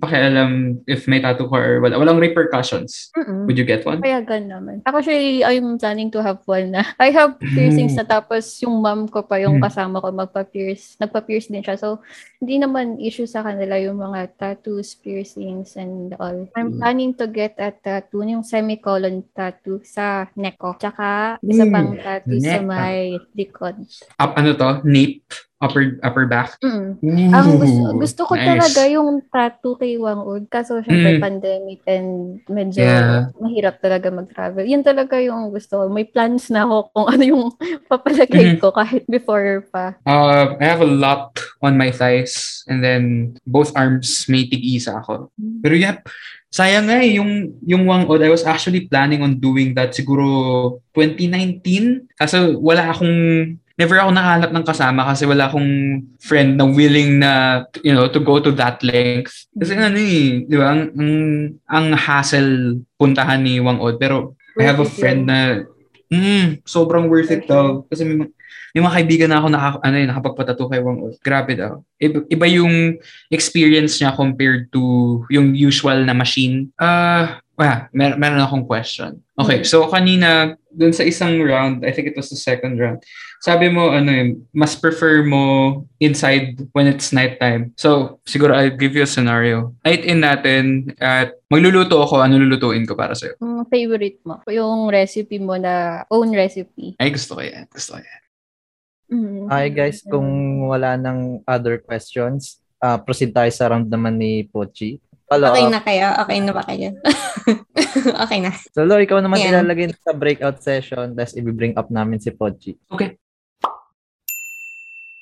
pakialam 0.00 0.80
if 0.88 1.04
may 1.04 1.20
tattoo 1.20 1.44
ka 1.44 1.56
or 1.60 1.84
wala, 1.84 2.00
walang 2.00 2.16
repercussions. 2.16 3.12
Mm-mm. 3.12 3.44
Would 3.44 3.60
you 3.60 3.68
get 3.68 3.84
one? 3.84 4.00
Payagan 4.00 4.48
naman. 4.48 4.80
Actually, 4.88 5.44
I'm 5.44 5.76
planning 5.76 6.08
to 6.16 6.24
have 6.24 6.40
one 6.48 6.72
na. 6.72 6.88
I 6.96 7.12
have 7.12 7.36
piercings 7.36 8.00
na 8.00 8.08
tapos 8.08 8.48
yung 8.64 8.80
mom 8.80 9.04
ko 9.12 9.20
pa 9.20 9.36
yung 9.36 9.60
Mm. 9.60 9.64
kasama 9.68 10.00
ko 10.00 10.08
magpa-pierce. 10.08 10.96
Nagpa-pierce 10.96 11.52
din 11.52 11.60
siya. 11.60 11.76
So, 11.76 12.00
hindi 12.40 12.56
naman 12.56 12.96
issue 12.96 13.28
sa 13.28 13.44
kanila 13.44 13.76
yung 13.76 14.00
mga 14.00 14.40
tattoos, 14.40 14.96
piercings, 14.96 15.76
and 15.76 16.16
all. 16.16 16.48
I'm 16.56 16.72
Mm. 16.72 16.78
planning 16.80 17.09
planning 17.10 17.18
to 17.18 17.26
get 17.26 17.54
a 17.58 17.70
tattoo, 17.72 18.22
yung 18.22 18.42
semicolon 18.44 19.24
tattoo 19.34 19.80
sa 19.82 20.26
neck 20.36 20.58
ko. 20.58 20.74
Tsaka 20.78 21.38
isa 21.42 21.64
Mm, 21.66 21.72
pang 21.72 21.90
tattoo 21.96 22.38
sa 22.38 22.58
neck. 22.58 22.66
may 22.66 23.00
likod. 23.36 23.76
Up, 24.18 24.30
ano 24.36 24.54
to? 24.54 24.70
Nape? 24.84 25.22
Upper, 25.60 26.00
upper 26.00 26.24
back? 26.24 26.56
Mm. 26.64 26.96
Ang 27.36 27.60
gusto, 27.60 27.84
Ooh, 27.84 28.00
gusto 28.00 28.20
ko 28.24 28.32
nice. 28.32 28.48
talaga 28.48 28.80
yung 28.88 29.20
tattoo 29.28 29.76
kay 29.76 30.00
Wang 30.00 30.24
Ud. 30.24 30.48
Kaso 30.48 30.80
syempre 30.80 31.20
Mm. 31.20 31.20
pandemic 31.20 31.80
and 31.84 32.08
medyo 32.48 32.80
Yeah. 32.80 33.28
mahirap 33.36 33.76
talaga 33.76 34.08
mag-travel. 34.08 34.64
Yun 34.64 34.80
talaga 34.80 35.20
yung 35.20 35.52
gusto 35.52 35.84
ko. 35.84 35.92
May 35.92 36.08
plans 36.08 36.48
na 36.48 36.64
ako 36.64 36.88
kung 36.96 37.06
ano 37.12 37.24
yung 37.28 37.44
papalagay 37.92 38.56
Mhm. 38.56 38.58
ko 38.58 38.72
kahit 38.72 39.04
before 39.04 39.68
pa. 39.68 40.00
Uh, 40.08 40.56
I 40.56 40.64
have 40.64 40.80
a 40.80 40.88
lot 40.88 41.36
on 41.60 41.76
my 41.76 41.92
thighs 41.92 42.64
and 42.64 42.80
then 42.80 43.36
both 43.44 43.76
arms 43.76 44.24
may 44.32 44.48
tig-isa 44.48 44.96
ako. 44.96 45.28
Pero 45.60 45.76
yep, 45.76 46.08
sayang 46.50 46.90
nga 46.90 46.98
eh, 46.98 47.16
yung, 47.16 47.54
yung 47.62 47.86
Wang 47.86 48.10
Od, 48.10 48.20
I 48.20 48.28
was 48.28 48.42
actually 48.42 48.90
planning 48.90 49.22
on 49.22 49.38
doing 49.38 49.72
that 49.78 49.94
siguro 49.94 50.82
2019. 50.92 52.10
Kaso 52.18 52.58
wala 52.58 52.90
akong, 52.90 53.54
never 53.78 53.96
ako 53.96 54.10
nakahanap 54.10 54.50
ng 54.50 54.66
kasama 54.66 55.06
kasi 55.06 55.24
wala 55.24 55.46
akong 55.46 56.02
friend 56.18 56.58
na 56.58 56.66
willing 56.66 57.22
na, 57.22 57.64
you 57.86 57.94
know, 57.94 58.10
to 58.10 58.18
go 58.18 58.42
to 58.42 58.50
that 58.58 58.82
length. 58.82 59.46
Kasi 59.54 59.78
ano 59.78 59.94
eh, 59.94 60.42
di 60.44 60.56
ba, 60.58 60.74
ang, 60.74 60.90
ang, 60.98 61.14
ang 61.70 61.86
hassle 61.94 62.82
puntahan 62.98 63.40
ni 63.40 63.62
Wang 63.62 63.78
Od. 63.78 63.96
Pero 64.02 64.34
I 64.58 64.66
have 64.66 64.82
a 64.82 64.90
friend 64.90 65.30
na, 65.30 65.62
mm, 66.10 66.66
sobrang 66.66 67.06
worth 67.06 67.30
it 67.30 67.46
daw. 67.46 67.86
Kasi 67.86 68.02
may, 68.04 68.26
may 68.74 68.82
mga 68.82 68.96
kaibigan 69.02 69.30
na 69.30 69.38
ako 69.42 69.48
na 69.50 69.60
ano, 69.82 69.96
eh, 69.96 70.06
nakapagpatato 70.06 70.70
kay 70.70 70.80
Wang 70.80 71.02
Od. 71.02 71.14
Grabe 71.22 71.58
daw. 71.58 71.82
Iba, 72.00 72.46
yung 72.48 72.96
experience 73.28 73.98
niya 73.98 74.14
compared 74.14 74.70
to 74.70 74.82
yung 75.28 75.52
usual 75.52 76.02
na 76.06 76.14
machine. 76.14 76.70
Ah, 76.78 77.42
uh, 77.60 77.88
mer- 77.92 78.16
meron 78.16 78.40
akong 78.40 78.64
question. 78.64 79.20
Okay, 79.36 79.64
so 79.64 79.84
kanina, 79.92 80.56
dun 80.72 80.96
sa 80.96 81.04
isang 81.04 81.36
round, 81.44 81.84
I 81.84 81.92
think 81.92 82.08
it 82.08 82.16
was 82.16 82.32
the 82.32 82.40
second 82.40 82.80
round, 82.80 83.04
sabi 83.40 83.72
mo, 83.72 83.88
ano 83.92 84.10
eh, 84.12 84.36
mas 84.52 84.76
prefer 84.76 85.24
mo 85.24 85.84
inside 85.96 86.60
when 86.76 86.84
it's 86.84 87.12
nighttime. 87.12 87.72
So, 87.76 88.20
siguro 88.28 88.52
I'll 88.52 88.76
give 88.76 88.92
you 88.92 89.04
a 89.04 89.08
scenario. 89.08 89.72
Night 89.80 90.04
in 90.04 90.20
natin 90.20 90.92
at 91.00 91.40
magluluto 91.48 92.04
ako, 92.04 92.20
ano 92.20 92.36
lulutuin 92.36 92.84
ko 92.84 92.92
para 92.92 93.16
sa'yo? 93.16 93.40
Yung 93.40 93.64
favorite 93.68 94.20
mo. 94.28 94.44
Yung 94.48 94.92
recipe 94.92 95.40
mo 95.40 95.56
na 95.56 96.04
own 96.12 96.36
recipe. 96.36 96.96
Ay, 97.00 97.12
gusto 97.16 97.36
ko 97.36 97.40
yan. 97.40 97.64
Gusto 97.72 97.96
ko 97.96 98.04
yan. 98.04 98.20
Mm. 99.10 99.50
Hi 99.50 99.66
guys, 99.74 100.06
kung 100.06 100.62
wala 100.70 100.94
ng 100.94 101.42
other 101.42 101.82
questions, 101.82 102.62
ah 102.78 102.94
proceed 102.94 103.34
tayo 103.34 103.50
sa 103.50 103.66
round 103.66 103.90
naman 103.90 104.14
ni 104.14 104.46
Pochi. 104.46 105.02
Follow 105.26 105.50
Okay 105.50 105.66
up. 105.66 105.74
na 105.74 105.82
kayo? 105.82 106.06
Okay 106.22 106.38
na 106.38 106.52
ba 106.54 106.62
kayo? 106.62 106.94
okay 108.26 108.38
na. 108.38 108.50
So, 108.70 108.86
Lo, 108.86 108.98
ikaw 108.98 109.18
naman 109.22 109.42
Ayan. 109.42 109.62
ilalagay 109.62 109.94
sa 109.98 110.14
breakout 110.14 110.58
session, 110.62 111.14
tapos 111.14 111.38
i-bring 111.38 111.74
up 111.78 111.90
namin 111.90 112.18
si 112.18 112.34
Pochi. 112.34 112.74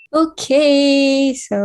Okay, 0.09 1.37
so 1.37 1.57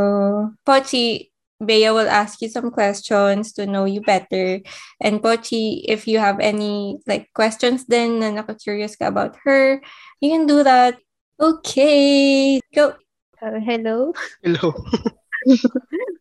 Pochi, 0.68 1.32
Bea 1.64 1.92
will 1.96 2.12
ask 2.12 2.44
you 2.44 2.52
some 2.52 2.72
questions 2.72 3.56
to 3.56 3.64
know 3.64 3.88
you 3.88 4.04
better. 4.04 4.60
And 5.00 5.24
Pochi, 5.24 5.84
if 5.88 6.08
you 6.08 6.20
have 6.20 6.44
any 6.44 7.00
like 7.08 7.32
questions 7.32 7.88
then 7.88 8.20
na 8.20 8.32
naka-curious 8.36 9.00
ka 9.00 9.08
about 9.08 9.40
her, 9.48 9.80
you 10.20 10.32
can 10.32 10.44
do 10.48 10.64
that. 10.68 11.00
Okay, 11.40 12.62
go. 12.74 12.94
Uh, 13.42 13.60
hello? 13.60 14.14
Hello. 14.44 14.74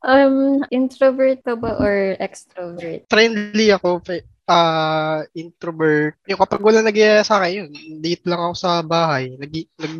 Um, 0.02 0.66
introvert 0.74 1.46
ka 1.46 1.54
ba 1.54 1.78
or 1.78 2.18
extrovert? 2.18 3.06
Friendly 3.06 3.70
ako. 3.70 4.02
pe- 4.02 4.26
Ah, 4.50 5.22
introvert. 5.38 6.18
Yung 6.26 6.42
kapag 6.42 6.58
wala 6.58 6.82
nag 6.82 6.98
sa 7.22 7.38
akin, 7.38 7.52
yun. 7.54 7.70
Date 8.02 8.26
lang 8.26 8.42
ako 8.42 8.54
sa 8.58 8.82
bahay. 8.82 9.30
Nag, 9.38 9.54
nag, 9.78 9.94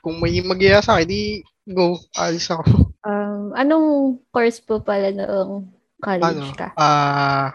kung 0.00 0.16
may 0.16 0.40
mag 0.40 0.56
sa 0.80 0.96
akin, 0.96 1.04
di 1.04 1.44
go. 1.68 2.00
Alis 2.16 2.48
ako. 2.48 2.64
Um, 3.04 3.52
anong 3.52 4.16
course 4.32 4.64
po 4.64 4.80
pala 4.80 5.12
noong 5.12 5.68
college 6.00 6.40
ano? 6.40 6.56
ka? 6.56 6.72
Ah, 6.80 7.52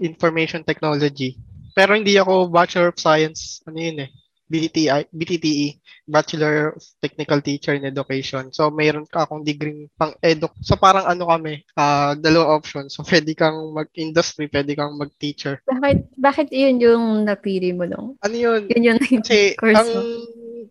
information 0.00 0.64
technology. 0.64 1.36
Pero 1.76 1.92
hindi 1.92 2.16
ako 2.16 2.48
Bachelor 2.48 2.96
of 2.96 2.96
Science. 2.96 3.60
Ano 3.68 3.76
yun 3.76 4.08
eh? 4.08 4.10
BTTI, 4.48 5.12
BTTE, 5.12 5.76
Bachelor 6.06 6.78
of 6.78 6.82
Technical 7.02 7.42
Teacher 7.42 7.74
in 7.74 7.84
Education. 7.84 8.54
So, 8.54 8.70
mayroon 8.70 9.10
ka 9.10 9.26
akong 9.26 9.42
degree 9.42 9.90
pang 9.98 10.14
edu. 10.22 10.46
So, 10.62 10.78
parang 10.78 11.04
ano 11.04 11.26
kami, 11.26 11.66
ah 11.74 12.14
dalawang 12.14 12.62
options. 12.62 12.94
So, 12.94 13.02
pwede 13.02 13.34
kang 13.34 13.74
mag-industry, 13.74 14.46
pwede 14.48 14.78
kang 14.78 14.94
mag-teacher. 14.94 15.60
Bakit, 15.66 16.14
bakit 16.16 16.48
yun 16.54 16.78
yung 16.78 17.04
napili 17.26 17.74
mo 17.74 17.84
nung? 17.84 18.14
Ano 18.22 18.36
yun? 18.38 18.70
Yun 18.70 18.94
yun 18.94 18.98
Kasi, 19.02 19.52
course 19.60 19.76
ang 19.76 19.90
mo? 19.90 20.02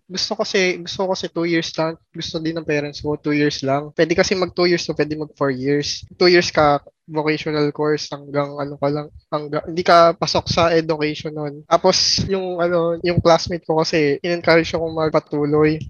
gusto 0.06 0.38
ko 0.38 0.46
kasi, 0.46 0.86
gusto 0.86 0.98
ko 1.02 1.08
kasi 1.18 1.26
two 1.34 1.48
years 1.50 1.70
lang. 1.74 1.98
Gusto 2.14 2.38
din 2.38 2.56
ng 2.56 2.68
parents 2.68 3.02
ko, 3.02 3.18
two 3.18 3.34
years 3.34 3.66
lang. 3.66 3.90
Pwede 3.98 4.14
kasi 4.14 4.38
mag 4.38 4.54
two 4.54 4.70
years, 4.70 4.86
so 4.86 4.94
pwede 4.94 5.18
mag 5.18 5.34
four 5.34 5.50
years. 5.50 6.06
Two 6.18 6.30
years 6.30 6.54
ka, 6.54 6.80
vocational 7.06 7.70
course 7.70 8.10
hanggang 8.10 8.58
ano 8.58 8.76
ka 8.82 8.90
lang, 8.90 9.08
hanggang, 9.30 9.64
hindi 9.70 9.86
ka 9.86 10.18
pasok 10.18 10.46
sa 10.50 10.74
education 10.74 11.34
nun. 11.34 11.62
Tapos, 11.70 12.26
yung 12.26 12.58
ano, 12.58 12.98
yung 13.06 13.22
classmate 13.22 13.66
ko 13.66 13.82
kasi, 13.82 14.18
in-encourage 14.26 14.74
akong 14.74 14.94
magpatuloy. 15.26 15.82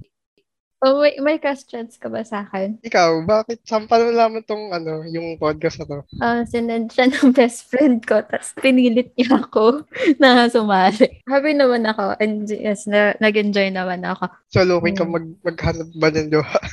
Oh, 0.85 1.01
may, 1.01 1.17
may 1.17 1.37
questions 1.39 1.97
ka 1.97 2.11
ba 2.11 2.21
sa 2.21 2.45
akin? 2.45 2.77
Ikaw, 2.83 3.25
bakit, 3.25 3.63
saan 3.65 3.89
pa 3.89 3.97
nalaman 3.97 4.43
tong, 4.45 4.69
ano, 4.69 5.01
yung 5.07 5.39
podcast 5.39 5.81
na 5.81 5.87
to? 5.87 5.99
Uh, 6.21 6.43
sinend 6.45 6.93
siya 6.93 7.09
ng 7.09 7.33
best 7.33 7.65
friend 7.71 8.05
ko, 8.05 8.21
tapos 8.21 8.53
pinilit 8.59 9.09
niya 9.17 9.39
ako 9.39 9.87
na 10.21 10.45
sumali. 10.45 11.23
Happy 11.25 11.57
naman 11.57 11.89
ako, 11.89 12.19
and 12.21 12.45
yes, 12.51 12.85
na, 12.85 13.17
nag-enjoy 13.17 13.71
naman 13.73 14.03
ako. 14.05 14.29
So, 14.51 14.61
looking 14.61 14.99
ka 14.99 15.07
Hmm. 15.07 15.15
mag, 15.15 15.25
maghanap 15.41 15.89
ba 15.97 16.07
ng 16.11 16.29
jowa? 16.29 16.53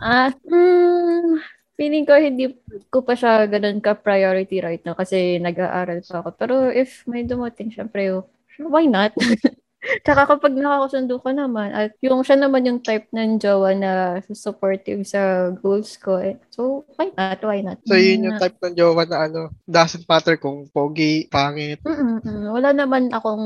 Ah, 0.00 0.32
mm, 0.48 1.42
feeling 1.76 2.08
ko 2.08 2.16
hindi 2.16 2.56
ko 2.88 3.04
pa 3.04 3.12
siya 3.18 3.44
ganun 3.50 3.82
ka-priority 3.82 4.62
right 4.64 4.80
now 4.86 4.96
kasi 4.96 5.36
nag-aaral 5.36 6.00
pa 6.00 6.24
ako. 6.24 6.30
Pero 6.40 6.54
if 6.72 7.04
may 7.04 7.26
dumating, 7.26 7.68
syempre, 7.68 8.08
why 8.56 8.88
not? 8.88 9.12
Tsaka 9.80 10.36
kapag 10.36 10.52
nakakasundo 10.52 11.16
ko 11.24 11.32
naman, 11.32 11.72
at 11.72 11.96
yung 12.04 12.20
siya 12.20 12.36
naman 12.36 12.68
yung 12.68 12.84
type 12.84 13.08
ng 13.16 13.40
jowa 13.40 13.72
na 13.72 13.92
supportive 14.28 15.00
sa 15.08 15.48
goals 15.56 15.96
ko, 15.96 16.20
eh. 16.20 16.36
So, 16.52 16.84
why 17.00 17.08
not? 17.16 17.40
Why 17.40 17.64
not? 17.64 17.80
So, 17.88 17.96
yun 17.96 18.28
yung 18.28 18.36
Mm, 18.36 18.42
type 18.44 18.60
ng 18.60 18.76
jowa 18.76 19.08
na 19.08 19.18
ano, 19.24 19.40
doesn't 19.64 20.04
matter 20.04 20.36
kung 20.36 20.68
pogi, 20.68 21.24
pangit. 21.32 21.80
Mm-mm. 21.80 22.52
Wala 22.52 22.76
naman 22.76 23.08
akong 23.08 23.44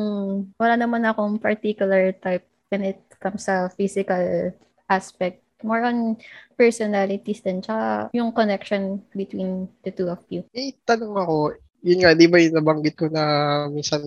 wala 0.58 0.74
naman 0.74 1.06
akong 1.06 1.38
particular 1.38 2.10
type 2.18 2.42
when 2.66 2.82
it 2.82 2.98
comes 3.22 3.46
sa 3.46 3.70
physical 3.70 4.50
aspect. 4.90 5.38
More 5.64 5.86
on 5.86 6.18
personalities 6.58 7.40
din 7.40 7.62
tsaka 7.64 8.10
yung 8.12 8.34
connection 8.34 9.00
between 9.16 9.70
the 9.86 9.94
two 9.94 10.10
of 10.10 10.20
you. 10.28 10.44
Eh, 10.52 10.76
tanong 10.84 11.14
ako, 11.14 11.56
yun 11.84 12.00
nga, 12.00 12.16
di 12.16 12.24
ba 12.32 12.40
yung 12.40 12.56
nabanggit 12.56 12.96
ko 12.96 13.12
na 13.12 13.22
minsan, 13.68 14.00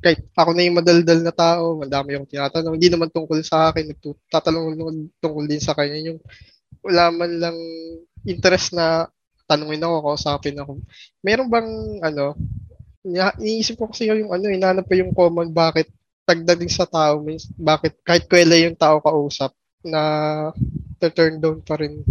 kahit 0.00 0.24
ako 0.32 0.56
na 0.56 0.64
yung 0.64 0.80
madaldal 0.80 1.20
na 1.20 1.34
tao, 1.36 1.76
madami 1.76 2.16
yung 2.16 2.24
tinatanong, 2.24 2.80
hindi 2.80 2.88
naman 2.88 3.12
tungkol 3.12 3.44
sa 3.44 3.68
akin, 3.68 3.92
nagtatanong 3.92 4.80
tungkol 5.20 5.44
din 5.44 5.60
sa 5.60 5.76
kanya, 5.76 6.00
yung 6.08 6.18
wala 6.80 7.12
man 7.12 7.32
lang 7.36 7.58
interest 8.24 8.72
na 8.72 9.04
tanungin 9.44 9.84
ako, 9.84 10.08
kausapin 10.08 10.56
ako. 10.56 10.80
Meron 11.20 11.52
bang, 11.52 11.68
ano, 12.00 12.32
iniisip 13.04 13.76
ko 13.76 13.92
kasi 13.92 14.08
yung 14.08 14.32
ano, 14.32 14.48
inanap 14.48 14.88
ko 14.88 14.96
yung 14.96 15.12
common 15.12 15.52
bakit 15.52 15.92
pagdating 16.24 16.72
sa 16.72 16.88
tao, 16.88 17.20
bakit 17.56 17.96
kahit 18.04 18.24
kwela 18.24 18.56
yung 18.56 18.76
tao 18.76 19.00
kausap, 19.04 19.52
na 19.84 20.00
turn 21.00 21.38
down 21.38 21.60
pa 21.62 21.78
rin. 21.78 22.02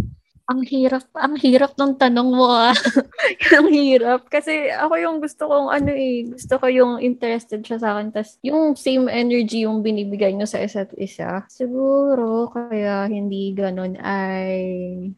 Ang 0.48 0.64
hirap, 0.64 1.04
ang 1.12 1.36
hirap 1.36 1.76
ng 1.76 2.00
tanong 2.00 2.32
mo 2.32 2.48
ah. 2.48 2.72
ang 3.60 3.68
hirap. 3.68 4.32
Kasi 4.32 4.72
ako 4.72 4.96
yung 4.96 5.16
gusto 5.20 5.44
kong 5.44 5.68
ano 5.68 5.92
eh, 5.92 6.24
gusto 6.24 6.56
ko 6.56 6.66
yung 6.72 6.92
interested 7.04 7.60
siya 7.60 7.76
sa 7.76 7.88
akin. 7.92 8.16
Tapos 8.16 8.40
yung 8.40 8.72
same 8.72 9.12
energy 9.12 9.68
yung 9.68 9.84
binibigay 9.84 10.32
nyo 10.32 10.48
sa 10.48 10.64
isa't 10.64 10.96
isa. 10.96 11.44
Siguro, 11.52 12.48
kaya 12.48 13.04
hindi 13.12 13.52
ganun 13.52 14.00
ay... 14.00 14.56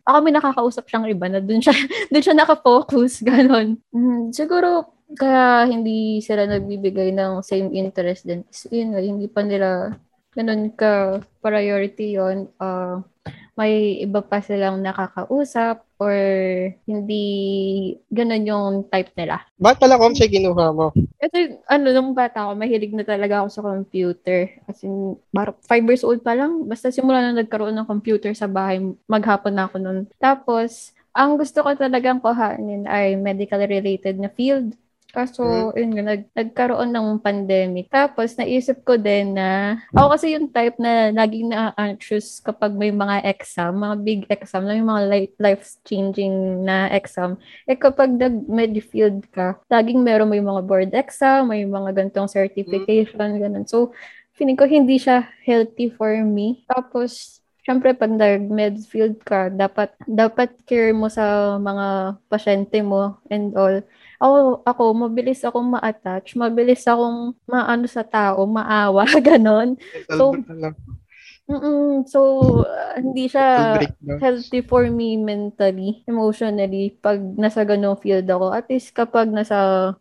Ako 0.02 0.18
may 0.18 0.34
nakakausap 0.34 0.90
siyang 0.90 1.06
iba 1.06 1.30
na 1.30 1.38
dun 1.38 1.62
siya, 1.62 1.78
dun 2.10 2.24
siya 2.26 2.34
nakafocus, 2.34 3.22
ganun. 3.22 3.78
Mm, 3.94 4.34
siguro, 4.34 4.98
kaya 5.14 5.70
hindi 5.70 6.18
sila 6.26 6.42
nagbibigay 6.50 7.14
ng 7.14 7.46
same 7.46 7.70
interest 7.70 8.26
din. 8.26 8.42
Is, 8.50 8.66
yun, 8.66 8.98
hindi 8.98 9.30
pa 9.30 9.46
nila 9.46 9.94
ganun 10.34 10.70
ka 10.74 11.18
priority 11.42 12.14
yon 12.14 12.46
uh, 12.62 13.02
may 13.60 14.00
iba 14.00 14.24
pa 14.24 14.40
silang 14.40 14.80
nakakausap 14.80 15.84
or 16.00 16.16
hindi 16.88 17.24
ganun 18.08 18.48
yung 18.48 18.74
type 18.88 19.12
nila. 19.20 19.44
Bakit 19.60 19.76
pala 19.76 20.00
kung 20.00 20.16
siya 20.16 20.32
kinuha 20.32 20.72
mo? 20.72 20.96
Ito, 21.20 21.60
ano, 21.68 21.86
nung 21.92 22.16
bata 22.16 22.48
ako, 22.48 22.56
mahilig 22.56 22.96
na 22.96 23.04
talaga 23.04 23.44
ako 23.44 23.48
sa 23.52 23.62
computer. 23.68 24.48
As 24.64 24.80
in, 24.80 25.20
bar- 25.28 25.60
five 25.68 25.84
years 25.84 26.00
old 26.00 26.24
pa 26.24 26.32
lang. 26.32 26.64
Basta 26.64 26.88
simula 26.88 27.20
na 27.20 27.44
nagkaroon 27.44 27.76
ng 27.76 27.84
computer 27.84 28.32
sa 28.32 28.48
bahay, 28.48 28.80
maghapon 29.04 29.52
na 29.52 29.68
ako 29.68 29.76
nun. 29.76 30.08
Tapos, 30.16 30.96
ang 31.12 31.36
gusto 31.36 31.60
ko 31.60 31.76
talagang 31.76 32.24
kuhanin 32.24 32.88
ay 32.88 33.20
medical 33.20 33.60
related 33.60 34.16
na 34.16 34.32
field. 34.32 34.72
Kaso, 35.10 35.74
yun 35.74 35.90
nga, 35.98 36.04
nag, 36.14 36.22
nagkaroon 36.38 36.94
ng 36.94 37.18
pandemic. 37.18 37.90
Tapos, 37.90 38.38
naisip 38.38 38.86
ko 38.86 38.94
din 38.94 39.34
na, 39.34 39.74
ako 39.90 40.06
kasi 40.14 40.38
yung 40.38 40.46
type 40.54 40.78
na 40.78 41.10
laging 41.10 41.50
na-anxious 41.50 42.38
kapag 42.38 42.70
may 42.78 42.94
mga 42.94 43.26
exam, 43.26 43.74
mga 43.74 43.96
big 44.06 44.22
exam, 44.30 44.62
na 44.70 44.78
yung 44.78 44.86
mga 44.86 45.02
li- 45.10 45.34
life-changing 45.42 46.62
na 46.62 46.86
exam. 46.94 47.34
Eh, 47.66 47.74
kapag 47.74 48.14
nag-medfield 48.14 49.26
ka, 49.34 49.58
laging 49.66 49.98
meron 50.06 50.30
may 50.30 50.38
mga 50.38 50.62
board 50.62 50.90
exam, 50.94 51.50
may 51.50 51.66
mga 51.66 51.90
gantong 51.90 52.30
certification, 52.30 53.34
ganun. 53.42 53.66
So, 53.66 53.90
feeling 54.38 54.54
ko 54.54 54.64
hindi 54.70 54.94
siya 54.94 55.26
healthy 55.42 55.90
for 55.90 56.22
me. 56.22 56.62
Tapos, 56.70 57.42
syempre 57.66 57.92
pag 57.98 58.14
nag-medfield 58.14 59.20
ka, 59.26 59.50
dapat 59.52 59.92
dapat 60.08 60.54
care 60.64 60.94
mo 60.94 61.10
sa 61.10 61.58
mga 61.60 62.18
pasyente 62.30 62.78
mo 62.80 63.18
and 63.28 63.52
all. 63.58 63.82
Ako, 64.20 64.61
ako 64.68 64.83
mabilis 64.92 65.40
akong 65.48 65.68
ma-attach, 65.72 66.37
mabilis 66.37 66.85
akong 66.85 67.33
maano 67.48 67.87
sa 67.88 68.04
tao, 68.04 68.44
maawa, 68.44 69.04
ganon. 69.28 69.80
So, 70.12 70.37
Mm-mm. 71.50 72.06
So, 72.06 72.20
uh, 72.62 72.94
hindi 73.02 73.26
siya 73.26 73.80
healthy 74.20 74.61
for 74.62 74.87
me 74.87 75.18
mentally, 75.18 76.04
emotionally, 76.06 76.94
pag 77.02 77.18
nasa 77.40 77.64
ganong 77.66 77.98
field 77.98 78.28
ako. 78.30 78.54
At 78.54 78.70
least 78.70 78.94
kapag 78.94 79.33
nasa, 79.35 79.92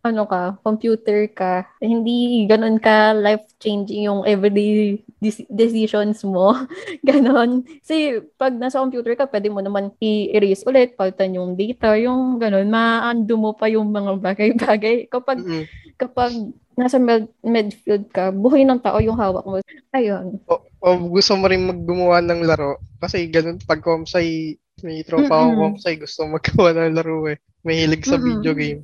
ano 0.00 0.24
ka, 0.24 0.56
computer 0.64 1.28
ka, 1.28 1.68
hindi 1.80 2.48
ganon 2.48 2.80
ka 2.80 3.12
life-changing 3.12 4.08
yung 4.08 4.24
everyday 4.24 4.96
dis- 5.20 5.44
decisions 5.52 6.24
mo. 6.24 6.56
ganon. 7.08 7.64
Kasi 7.84 8.24
pag 8.40 8.56
nasa 8.56 8.80
computer 8.80 9.12
ka, 9.14 9.28
pwede 9.28 9.52
mo 9.52 9.60
naman 9.60 9.92
i-erase 10.00 10.64
ulit, 10.64 10.96
palitan 10.96 11.36
yung 11.36 11.52
data, 11.54 11.92
yung 12.00 12.40
ganon, 12.40 12.68
ma-undo 12.72 13.34
mo 13.36 13.52
pa 13.52 13.68
yung 13.68 13.92
mga 13.92 14.16
bagay-bagay. 14.20 15.08
Kapag 15.12 15.44
Mm-mm. 15.44 15.64
kapag 16.00 16.32
nasa 16.80 16.96
med- 16.96 17.28
medfield 17.44 18.08
ka, 18.08 18.32
buhay 18.32 18.64
ng 18.64 18.80
tao 18.80 18.96
yung 19.04 19.20
hawak 19.20 19.44
mo. 19.44 19.60
Ayun. 19.92 20.40
O, 20.48 20.54
o 20.80 20.86
gusto 21.12 21.36
mo 21.36 21.44
rin 21.44 21.68
maggumawa 21.68 22.24
ng 22.24 22.40
laro. 22.48 22.80
Kasi 22.96 23.28
ganun, 23.28 23.60
pag 23.60 23.84
komsay, 23.84 24.56
may 24.80 25.04
tropa 25.04 25.44
akong 25.44 25.52
Mm-mm. 25.52 25.62
komsay, 25.76 26.00
gusto 26.00 26.24
magawa 26.24 26.72
ng 26.72 26.96
laro 26.96 27.28
eh. 27.28 27.36
Mahilig 27.68 28.08
sa 28.08 28.16
Mm-mm. 28.16 28.40
video 28.40 28.52
game. 28.56 28.80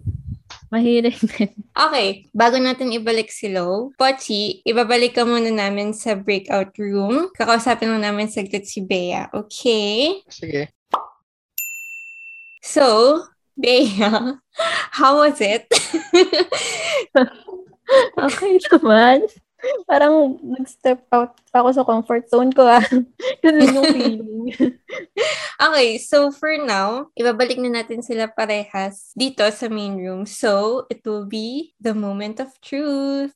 Mahilig 0.70 1.18
din. 1.22 1.50
Okay, 1.86 2.26
bago 2.34 2.58
natin 2.58 2.90
ibalik 2.90 3.30
si 3.30 3.52
Lo, 3.52 3.94
Pochi, 3.94 4.64
ibabalik 4.66 5.14
ka 5.14 5.22
muna 5.22 5.52
namin 5.52 5.94
sa 5.94 6.16
breakout 6.18 6.74
room. 6.80 7.30
Kakausapin 7.36 7.92
lang 7.92 8.02
namin 8.02 8.26
saglit 8.26 8.66
si 8.66 8.82
Bea. 8.82 9.30
Okay? 9.30 10.24
Sige. 10.26 10.72
So, 12.64 13.22
Bea, 13.54 14.42
how 14.98 15.22
was 15.22 15.38
it? 15.38 15.70
Okay 18.18 18.58
naman. 18.66 19.30
Parang 19.88 20.36
nag-step 20.42 21.04
out 21.12 21.36
ako 21.52 21.68
sa 21.72 21.84
comfort 21.84 22.24
zone 22.28 22.52
ko 22.52 22.66
ah. 22.68 22.84
Ganun 23.44 23.76
yung 23.76 23.90
feeling. 23.92 24.44
okay, 25.66 25.96
so 25.98 26.30
for 26.30 26.54
now, 26.60 27.08
ibabalik 27.16 27.56
na 27.60 27.82
natin 27.82 28.04
sila 28.04 28.28
parehas 28.28 29.12
dito 29.16 29.44
sa 29.48 29.66
main 29.72 29.96
room. 29.96 30.28
So, 30.28 30.84
it 30.92 31.02
will 31.04 31.26
be 31.26 31.74
the 31.80 31.96
moment 31.96 32.38
of 32.40 32.52
truth. 32.60 33.32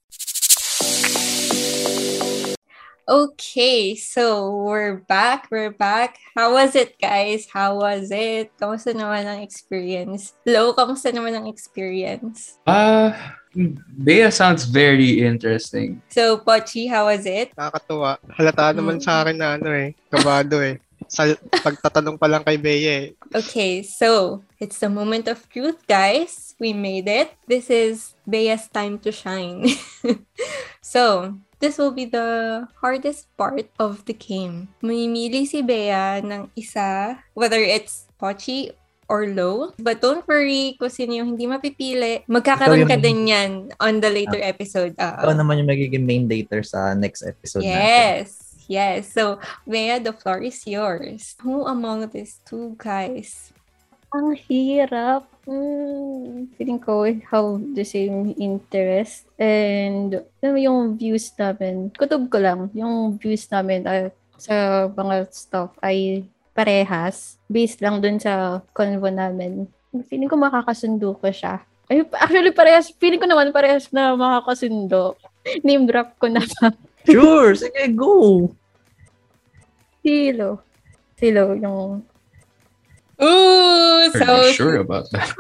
Okay, 3.11 3.99
so 3.99 4.55
we're 4.55 5.03
back. 5.11 5.51
We're 5.51 5.75
back. 5.75 6.23
How 6.39 6.55
was 6.55 6.79
it, 6.79 6.95
guys? 6.95 7.43
How 7.51 7.75
was 7.83 8.15
it? 8.15 8.55
Kamusta 8.55 8.95
naman 8.95 9.27
ang 9.27 9.43
experience? 9.43 10.39
Lo, 10.47 10.71
kamusta 10.79 11.11
naman 11.11 11.35
ang 11.35 11.51
experience? 11.51 12.63
Uh, 12.71 13.11
Bea 13.99 14.31
sounds 14.31 14.63
very 14.63 15.27
interesting. 15.27 15.99
So, 16.07 16.39
Pochi, 16.39 16.87
how 16.87 17.11
was 17.11 17.27
it? 17.27 17.51
Nakakatuwa. 17.59 18.23
Halata 18.31 18.79
naman 18.79 19.03
sa 19.03 19.27
akin 19.27 19.43
na 19.43 19.59
ano 19.59 19.75
eh. 19.75 19.91
Kabado 20.07 20.63
eh. 20.63 20.79
Sa 21.11 21.27
pagtatanong 21.67 22.15
pa 22.15 22.31
lang 22.31 22.47
kay 22.47 22.63
Bea 22.63 23.11
eh. 23.11 23.19
Okay, 23.35 23.83
so 23.83 24.39
it's 24.63 24.79
the 24.79 24.87
moment 24.87 25.27
of 25.27 25.43
truth, 25.51 25.83
guys. 25.91 26.55
We 26.63 26.79
made 26.79 27.11
it. 27.11 27.35
This 27.51 27.75
is 27.75 28.15
Bea's 28.23 28.71
time 28.71 29.03
to 29.03 29.11
shine. 29.11 29.67
so, 30.79 31.35
this 31.61 31.77
will 31.77 31.93
be 31.93 32.09
the 32.09 32.67
hardest 32.81 33.29
part 33.37 33.69
of 33.79 34.05
the 34.09 34.17
game. 34.17 34.73
Mamimili 34.83 35.47
si 35.47 35.61
Bea 35.63 36.25
ng 36.25 36.51
isa, 36.57 37.21
whether 37.37 37.61
it's 37.61 38.09
Pochi 38.17 38.73
or 39.11 39.29
low. 39.29 39.77
But 39.77 40.01
don't 40.01 40.25
worry 40.25 40.79
kung 40.81 40.89
sino 40.89 41.21
yung 41.21 41.37
hindi 41.37 41.45
mapipili. 41.45 42.25
Magkakaroon 42.31 42.89
ka 42.89 42.97
din 42.97 43.29
yan 43.29 43.51
on 43.83 44.01
the 44.01 44.09
later 44.09 44.41
episode. 44.41 44.97
Ah, 44.97 45.21
Ikaw 45.21 45.37
naman 45.37 45.61
yung 45.61 45.71
magiging 45.71 46.05
main 46.07 46.25
dater 46.31 46.65
sa 46.65 46.97
next 46.97 47.27
episode 47.27 47.67
natin. 47.67 47.77
Yes. 47.77 48.29
Yes. 48.71 49.11
So, 49.11 49.43
Bea, 49.67 49.99
the 49.99 50.15
floor 50.15 50.39
is 50.47 50.63
yours. 50.63 51.35
Who 51.43 51.67
among 51.67 52.07
these 52.15 52.39
two 52.47 52.79
guys? 52.79 53.51
Ang 54.15 54.39
hirap. 54.47 55.27
Mm, 55.51 56.47
feeling 56.55 56.79
ko 56.79 57.03
we 57.03 57.19
have 57.27 57.59
the 57.75 57.83
same 57.83 58.39
interest. 58.39 59.27
And 59.35 60.23
alam 60.39 60.53
mo 60.55 60.61
yung 60.63 60.81
views 60.95 61.35
namin, 61.35 61.91
kutob 61.91 62.31
ko 62.31 62.39
lang, 62.39 62.71
yung 62.71 63.19
views 63.19 63.51
namin 63.51 63.83
ah, 63.83 64.15
sa 64.39 64.87
mga 64.87 65.27
stuff 65.35 65.75
ay 65.83 66.23
parehas. 66.55 67.35
Based 67.51 67.83
lang 67.83 67.99
dun 67.99 68.23
sa 68.23 68.63
convo 68.71 69.11
namin. 69.11 69.67
Feeling 70.07 70.31
ko 70.31 70.39
makakasundo 70.39 71.19
ko 71.19 71.27
siya. 71.35 71.67
Ay, 71.91 72.07
actually, 72.15 72.55
parehas. 72.55 72.95
Feeling 72.95 73.19
ko 73.19 73.27
naman 73.27 73.51
parehas 73.51 73.91
na 73.91 74.15
makakasundo. 74.15 75.19
Name 75.67 75.91
drop 75.91 76.15
ko 76.23 76.31
na. 76.31 76.47
Sure, 77.03 77.59
sige, 77.59 77.91
go! 77.91 78.47
Silo. 79.99 80.63
Silo, 81.19 81.59
yung... 81.59 82.07
Ooh, 83.21 84.09
Are 84.09 84.17
so 84.17 84.49
you 84.49 84.57
sure 84.57 84.81
about 84.81 85.05
that? 85.13 85.29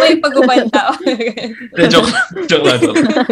may 0.00 0.16
pagubanta. 0.16 0.96
joke, 1.92 2.08
joke 2.48 2.64
lang. 2.64 2.80
Joke. 2.80 2.96
lang. 2.96 3.28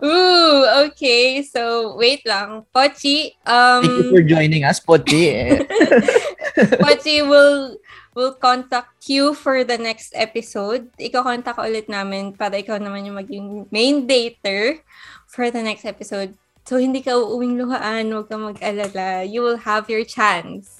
Ooh, 0.00 0.88
okay. 0.88 1.44
So, 1.44 1.92
wait 2.00 2.24
lang. 2.24 2.64
Pochi, 2.72 3.36
um, 3.44 3.84
Thank 3.84 4.00
you 4.00 4.08
for 4.16 4.24
joining 4.24 4.64
us, 4.64 4.80
Pochi. 4.80 5.28
Eh, 5.28 5.60
Pochi 6.82 7.20
will 7.20 7.76
will 8.16 8.32
contact 8.32 9.04
you 9.12 9.36
for 9.36 9.60
the 9.60 9.76
next 9.76 10.16
episode. 10.16 10.88
Ikaw 10.96 11.20
contact 11.20 11.60
ulit 11.60 11.92
namin 11.92 12.32
para 12.32 12.56
ikaw 12.56 12.80
naman 12.80 13.04
yung 13.04 13.20
maging 13.20 13.46
main 13.68 14.08
dater 14.08 14.80
for 15.28 15.52
the 15.52 15.60
next 15.60 15.84
episode. 15.84 16.32
So, 16.64 16.80
hindi 16.80 17.04
ka 17.04 17.12
uuwing 17.14 17.60
luhaan, 17.60 18.10
huwag 18.10 18.32
ka 18.32 18.40
mag-alala. 18.40 19.22
You 19.22 19.44
will 19.44 19.60
have 19.68 19.92
your 19.92 20.02
chance. 20.02 20.75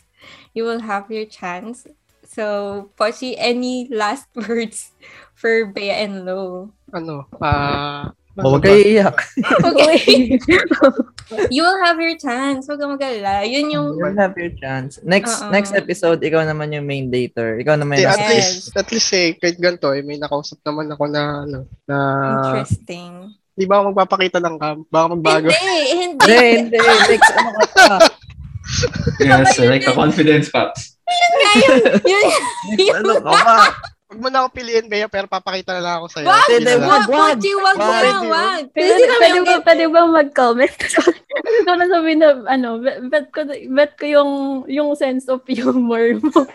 You 0.53 0.65
will 0.65 0.81
have 0.81 1.11
your 1.11 1.27
chance. 1.27 1.87
So, 2.27 2.91
Pochi, 2.99 3.35
any 3.39 3.87
last 3.89 4.27
words 4.49 4.91
for 5.35 5.67
Bea 5.71 6.05
and 6.05 6.27
Lo? 6.27 6.73
Ano? 6.91 7.27
Ah... 7.39 8.11
oh, 8.37 8.53
Huwag 8.53 8.69
kayo 8.69 8.77
iiyak. 8.77 9.17
Okay. 9.73 10.37
you 11.55 11.63
will 11.65 11.81
have 11.81 11.97
your 11.97 12.13
chance. 12.21 12.69
Huwag 12.69 12.77
ka 12.77 12.87
mag-alala. 12.87 13.49
Yun 13.49 13.73
yung... 13.73 13.87
You'll 13.97 14.19
have 14.21 14.37
your 14.37 14.53
chance. 14.61 15.01
Next 15.01 15.41
Oo. 15.41 15.49
next 15.49 15.73
episode, 15.73 16.21
ikaw 16.21 16.45
naman 16.45 16.69
yung 16.77 16.85
main 16.85 17.09
dater. 17.09 17.57
Ikaw 17.57 17.81
naman 17.81 17.97
yung 18.05 18.13
at 18.13 18.21
Yes. 18.21 18.29
least, 18.29 18.77
at 18.77 18.89
least 18.93 19.11
eh, 19.17 19.33
kahit 19.41 19.57
ganito 19.57 19.89
eh, 19.89 20.05
may 20.05 20.21
nakausap 20.21 20.61
naman 20.63 20.93
ako 20.93 21.05
na, 21.09 21.23
ano, 21.49 21.59
na, 21.89 21.97
Interesting. 22.45 23.33
di 23.57 23.65
ba 23.65 23.81
magpapakita 23.81 24.37
ng 24.37 24.57
cam? 24.61 24.85
Baka 24.85 25.07
magbago. 25.17 25.49
Hindi, 25.49 25.81
hindi. 25.97 26.41
Hindi, 26.61 26.77
hindi. 26.77 27.15
Next, 27.17 27.31
ano 27.33 27.51
ka 27.57 27.65
pa? 27.73 27.87
Yes, 29.19 29.59
like 29.59 29.83
the 29.83 29.93
confidence 29.93 30.49
facts. 30.49 30.97
yun, 31.57 31.81
yun, 32.05 32.25
Next, 32.77 32.97
ano 32.99 33.13
ka 33.21 33.33
pa? 33.33 33.57
Huwag 34.07 34.23
mo 34.23 34.29
na 34.31 34.47
ako 34.47 34.55
piliin, 34.55 34.87
Bea, 34.87 35.11
pero 35.11 35.27
papakita 35.27 35.75
na 35.75 35.83
lang 35.83 35.95
ako 35.99 36.07
sa'yo. 36.15 36.27
Wag! 36.31 36.47
Lang. 36.63 36.79
Wag, 36.79 37.05
Wag! 37.11 37.39
Wag 37.43 37.77
Wag! 37.77 38.23
wag. 38.23 38.63
Pwede, 38.71 39.03
pwede, 39.03 39.39
ba, 39.43 39.55
pwede 39.67 39.85
ba 39.91 40.01
mag-comment? 40.07 40.77
Ito 41.67 41.73
na 41.75 41.87
sabihin 41.91 42.23
na, 42.23 42.31
ano, 42.47 42.79
bet, 43.11 43.35
ko, 43.35 43.43
bet 43.51 43.99
ko 43.99 44.05
yung, 44.07 44.31
yung 44.71 44.95
sense 44.95 45.27
of 45.27 45.43
humor 45.51 46.23
mo. 46.23 46.47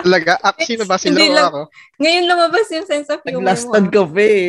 Talaga? 0.00 0.38
Ah, 0.38 0.54
sino 0.54 0.86
ba? 0.86 0.96
Si 0.96 1.10
Hindi 1.10 1.28
Lo 1.28 1.34
lang. 1.34 1.50
ako? 1.50 1.60
Ngayon 1.98 2.24
lumabas 2.30 2.66
yung 2.70 2.86
sense 2.86 3.10
of 3.10 3.20
humor 3.26 3.42
Nag-lastad 3.42 3.84
mo. 3.84 3.90
ka 3.90 4.02
pa 4.06 4.22
eh. 4.22 4.48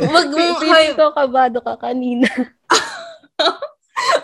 Wag 0.00 0.28
mo, 0.32 0.44
Feeling 0.56 0.96
ko 0.96 1.04
kabado 1.12 1.58
ka 1.60 1.74
kanina. 1.76 2.26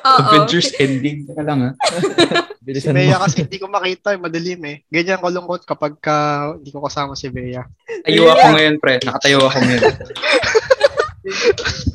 Oo. 0.02 0.18
Avengers 0.22 0.70
ending. 0.76 1.24
Teka 1.24 1.42
lang 1.42 1.58
ha. 1.64 1.70
Si 1.72 2.62
Bilisan 2.62 2.94
Bea 2.94 3.14
mo. 3.14 3.22
kasi 3.22 3.42
hindi 3.42 3.58
ko 3.58 3.66
makita, 3.66 4.12
eh, 4.12 4.18
madilim 4.18 4.60
eh. 4.64 4.76
Ganyan 4.86 5.18
ko 5.18 5.28
lungkot 5.28 5.62
kapag 5.62 5.98
ka, 5.98 6.16
hindi 6.54 6.70
ko 6.70 6.80
kasama 6.80 7.14
si 7.14 7.28
Bea. 7.28 7.62
Tayo 8.02 8.28
ako 8.28 8.46
ngayon, 8.52 8.74
pre. 8.78 8.98
Nakatayo 9.00 9.38
ako 9.42 9.58
ngayon. 9.60 9.92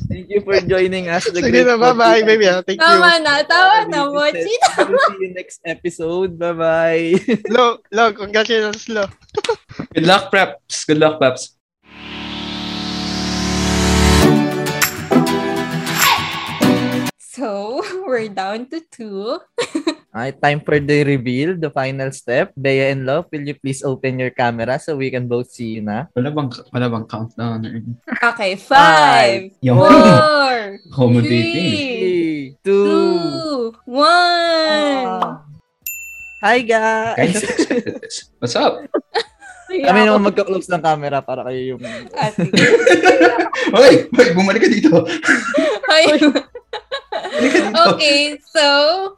Thank 0.08 0.28
you 0.28 0.44
for 0.44 0.60
joining 0.60 1.08
us. 1.08 1.24
The 1.24 1.40
Sige 1.40 1.64
na, 1.64 1.80
bye-bye, 1.80 2.20
baby. 2.22 2.44
ah. 2.46 2.60
Thank 2.60 2.76
you. 2.76 2.84
Tama 2.84 3.16
na, 3.18 3.40
tama 3.42 3.88
na, 3.88 4.04
Mochi. 4.06 4.44
We'll 4.76 5.00
see 5.08 5.20
you 5.24 5.30
next 5.32 5.64
episode. 5.64 6.36
Bye-bye. 6.36 7.16
Lo, 7.48 7.80
lo, 7.88 8.12
congratulations, 8.12 8.92
lo. 8.92 9.08
Good 9.96 10.04
luck, 10.04 10.28
preps. 10.28 10.84
Good 10.84 11.00
luck, 11.00 11.16
preps. 11.16 11.56
We're 18.12 18.28
down 18.28 18.68
to 18.68 18.84
two. 18.92 19.40
Alright, 20.12 20.36
time 20.36 20.60
for 20.60 20.76
the 20.76 21.00
reveal, 21.08 21.56
the 21.56 21.72
final 21.72 22.12
step. 22.12 22.52
Bea 22.52 22.92
and 22.92 23.08
Love, 23.08 23.32
will 23.32 23.48
you 23.48 23.56
please 23.56 23.80
open 23.80 24.20
your 24.20 24.28
camera 24.28 24.76
so 24.76 24.92
we 24.92 25.08
can 25.08 25.24
both 25.24 25.48
see 25.48 25.80
you 25.80 25.82
na? 25.82 26.12
Wala 26.12 26.28
bang, 26.28 26.52
wala 26.68 26.86
bang 26.92 27.06
countdown? 27.08 27.64
Okay, 28.20 28.60
five, 28.60 29.56
Yung 29.64 29.80
four, 29.80 30.76
three, 30.92 31.24
Three, 31.24 32.56
two, 32.60 32.84
two, 32.84 33.60
one. 33.88 35.40
Hi 36.44 36.60
Kind 36.60 36.68
guys! 36.68 37.40
this. 37.40 38.28
What's 38.42 38.52
up? 38.52 38.84
Kami 39.72 40.04
naman 40.04 40.28
magka-close 40.28 40.68
ng 40.68 40.84
camera 40.84 41.24
para 41.24 41.48
kayo 41.48 41.72
yung... 41.72 41.80
Ah. 42.12 42.28
Hoy! 43.80 44.04
Hoy! 44.12 44.28
Bumalik 44.36 44.60
ka 44.60 44.68
dito! 44.68 45.08
Ay. 45.88 46.20
Okay, 47.92 48.38
so, 48.40 48.64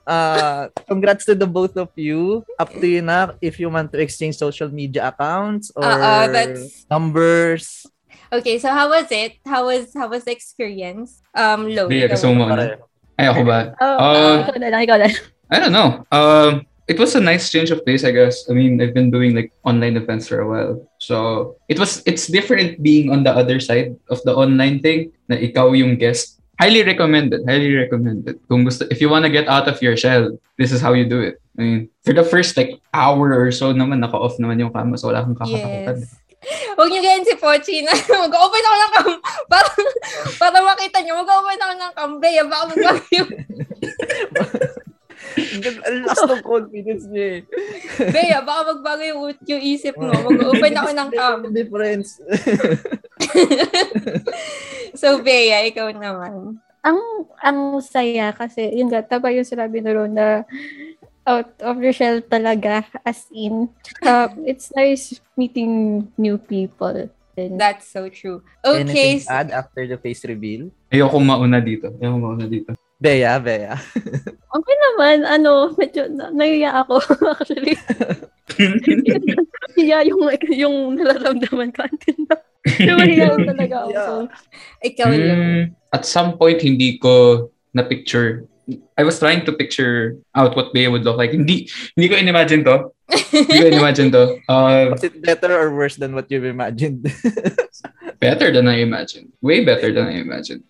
Uh, 0.07 0.68
congrats 0.88 1.24
to 1.26 1.35
the 1.35 1.46
both 1.46 1.76
of 1.76 1.88
you. 1.96 2.42
Up 2.59 2.70
to 2.74 2.87
you 2.87 3.02
na 3.02 3.33
if 3.40 3.59
you 3.59 3.70
want 3.70 3.92
to 3.94 3.98
exchange 4.02 4.37
social 4.37 4.68
media 4.68 5.09
accounts 5.09 5.70
or 5.76 5.85
uh, 5.87 6.26
that's 6.28 6.85
numbers. 6.90 7.87
okay. 8.33 8.59
So, 8.59 8.68
how 8.74 8.90
was 8.90 9.07
it? 9.11 9.38
How 9.46 9.66
was 9.70 9.94
how 9.94 10.11
was 10.11 10.24
the 10.26 10.33
experience? 10.35 11.22
Um, 11.35 11.70
low. 11.70 11.87
Gusto 11.88 12.35
mo 12.35 12.46
mauna? 12.46 12.83
Ay, 13.14 13.30
ako 13.30 13.42
ba? 13.46 13.59
Oh, 13.78 13.96
Uh, 13.96 14.37
ikaw 14.42 14.57
na 14.59 14.68
lang, 14.74 14.83
ikaw 14.83 14.98
na. 14.98 15.09
I 15.54 15.57
don't 15.62 15.70
know. 15.70 16.02
Um, 16.11 16.66
it 16.90 16.98
was 16.98 17.14
a 17.14 17.22
nice 17.22 17.46
change 17.48 17.70
of 17.70 17.87
pace, 17.87 18.02
I 18.02 18.11
guess. 18.11 18.50
I 18.50 18.59
mean, 18.59 18.76
I've 18.83 18.90
been 18.92 19.14
doing 19.14 19.38
like 19.38 19.54
online 19.62 19.94
events 19.94 20.26
for 20.26 20.42
a 20.42 20.48
while, 20.50 20.83
so 20.98 21.54
it 21.70 21.78
was 21.78 22.02
it's 22.11 22.26
different 22.26 22.83
being 22.83 23.14
on 23.14 23.22
the 23.22 23.30
other 23.30 23.62
side 23.62 23.94
of 24.11 24.18
the 24.26 24.35
online 24.35 24.83
thing. 24.83 25.14
Na 25.30 25.38
ikaw 25.38 25.70
yung 25.78 25.94
guest. 25.94 26.42
Highly 26.61 26.83
recommended. 26.87 27.43
Highly 27.47 27.75
recommended. 27.75 28.38
Kung 28.47 28.64
gusto, 28.64 28.87
if 28.90 29.01
you 29.01 29.11
wanna 29.11 29.31
get 29.31 29.49
out 29.49 29.67
of 29.67 29.83
your 29.83 29.97
shell, 29.97 30.38
this 30.59 30.71
is 30.71 30.81
how 30.81 30.95
you 30.95 31.05
do 31.05 31.21
it. 31.21 31.43
I 31.59 31.62
mean, 31.62 31.81
for 32.03 32.14
the 32.14 32.23
first 32.27 32.57
like 32.57 32.79
hour 32.95 33.35
or 33.35 33.51
so 33.51 33.75
naman, 33.75 34.03
naka-off 34.03 34.38
naman 34.38 34.59
yung 34.59 34.75
camera, 34.75 34.99
so 34.99 35.11
wala 35.11 35.23
kang 35.23 35.38
kakatakutan. 35.38 36.03
Yes. 36.03 36.19
Huwag 36.77 36.88
niyo 36.93 37.01
ganyan 37.01 37.25
si 37.25 37.35
Pochi 37.40 37.81
na 37.81 37.97
mag-open 38.29 38.64
ako 38.69 38.77
ng 38.77 38.93
cam 38.93 39.09
para, 39.49 39.69
para 40.37 40.59
makita 40.61 40.99
niyo. 41.01 41.17
Mag-open 41.25 41.57
ako 41.57 41.73
ng 41.73 41.93
cam. 41.97 42.12
Bea, 42.21 42.45
baka 42.45 42.73
yung 43.17 43.31
Ang 45.85 46.05
last 46.07 46.27
of 46.27 46.43
confidence 46.43 47.05
niya 47.11 47.27
eh. 47.27 47.41
Bea, 48.11 48.39
baka 48.43 48.75
magbago 48.75 49.03
yung, 49.03 49.21
yung 49.47 49.63
isip 49.63 49.95
mo. 49.99 50.11
Mag-open 50.13 50.75
ako 50.79 50.91
ng 50.95 51.11
cam. 51.15 51.39
Difference. 51.59 52.19
So, 54.95 55.19
Bea, 55.27 55.67
ikaw 55.67 55.91
naman. 55.91 56.63
ang 56.85 57.01
ang 57.41 57.81
saya 57.81 58.29
kasi 58.37 58.69
yun 58.77 58.93
nga 58.93 59.01
tama 59.01 59.33
yung 59.33 59.49
sinabi 59.49 59.81
na 59.81 59.91
Ron 59.97 60.13
na 60.13 60.45
out 61.25 61.49
of 61.65 61.81
your 61.81 61.97
shell 61.97 62.21
talaga 62.21 62.85
as 63.09 63.25
in 63.33 63.73
uh, 64.05 64.29
it's 64.45 64.69
nice 64.77 65.17
meeting 65.33 66.05
new 66.21 66.37
people 66.37 67.09
and 67.35 67.59
That's 67.59 67.91
so 67.91 68.07
true. 68.07 68.47
Okay. 68.63 69.19
Anything 69.19 69.27
add 69.27 69.51
after 69.51 69.83
the 69.91 69.99
face 69.99 70.23
reveal? 70.23 70.71
Ayoko 70.95 71.19
mauna 71.19 71.59
dito. 71.59 71.91
Ayoko 71.99 72.19
mauna 72.23 72.47
dito. 72.47 72.71
Bea, 73.00 73.38
Bea. 73.42 73.74
okay 74.57 74.76
naman 74.90 75.26
ano 75.26 75.74
medyo 75.74 76.07
na, 76.09 76.30
naiya 76.30 76.85
ako 76.85 77.02
actually 77.35 77.74
hiya 79.76 80.07
yung 80.07 80.22
yung 80.54 80.76
nararamdaman 80.94 81.74
ko 81.74 81.83
until 81.85 82.18
now 82.30 82.40
Pero 82.64 82.96
mahiya 82.96 83.37
talaga 83.44 83.76
ako 83.85 83.92
so, 83.92 84.12
Ikaw 84.80 85.09
lang. 85.12 85.20
Mm, 85.20 85.62
at 85.92 86.02
some 86.09 86.40
point, 86.40 86.64
hindi 86.64 86.96
ko 86.96 87.46
na-picture. 87.76 88.48
I 88.96 89.04
was 89.04 89.20
trying 89.20 89.44
to 89.44 89.52
picture 89.52 90.16
out 90.33 90.57
what 90.57 90.72
Bea 90.72 90.88
would 90.88 91.04
look 91.04 91.20
like. 91.20 91.37
Hindi, 91.37 91.68
hindi 91.92 92.09
ko 92.09 92.16
in-imagine 92.16 92.64
to. 92.64 92.88
Hindi 93.12 93.61
ko 93.61 93.66
in-imagine 93.68 94.09
to. 94.16 94.40
Uh, 94.48 94.96
Was 94.96 95.04
it 95.04 95.20
better 95.20 95.52
or 95.52 95.76
worse 95.76 96.00
than 96.00 96.16
what 96.16 96.33
you've 96.33 96.48
imagined? 96.48 97.04
better 98.16 98.48
than 98.48 98.64
I 98.64 98.80
imagined. 98.80 99.37
Way 99.44 99.68
better 99.68 99.92
than 99.92 100.09
I 100.09 100.24
imagined. 100.24 100.64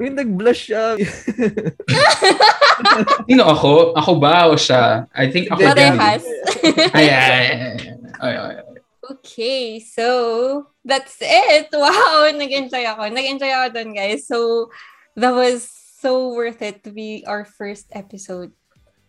Uy, 0.00 0.08
nag-blush 0.08 0.72
siya. 0.72 0.96
Sino 3.28 3.44
ako? 3.44 3.92
Ako 3.92 4.12
ba 4.16 4.48
o 4.48 4.56
siya? 4.56 5.04
I 5.12 5.28
think 5.28 5.52
ako 5.52 5.60
din. 5.76 5.92
Parehas. 5.92 6.24
Ay, 6.96 7.06
ay, 7.12 7.12
ay, 7.12 7.44
ay, 7.44 7.74
ay, 8.24 8.34
ay, 8.40 8.54
ay. 8.56 8.70
Okay, 9.10 9.82
so 9.82 10.06
that's 10.86 11.18
it. 11.20 11.68
Wow, 11.74 12.24
nag-enjoy 12.32 12.80
ako. 12.88 13.12
Nag-enjoy 13.12 13.50
ako 13.52 13.66
dun, 13.76 13.90
guys. 13.92 14.24
So 14.24 14.70
that 15.20 15.36
was 15.36 15.68
so 16.00 16.32
worth 16.32 16.62
it 16.62 16.80
to 16.88 16.94
be 16.94 17.26
our 17.28 17.44
first 17.44 17.92
episode. 17.92 18.56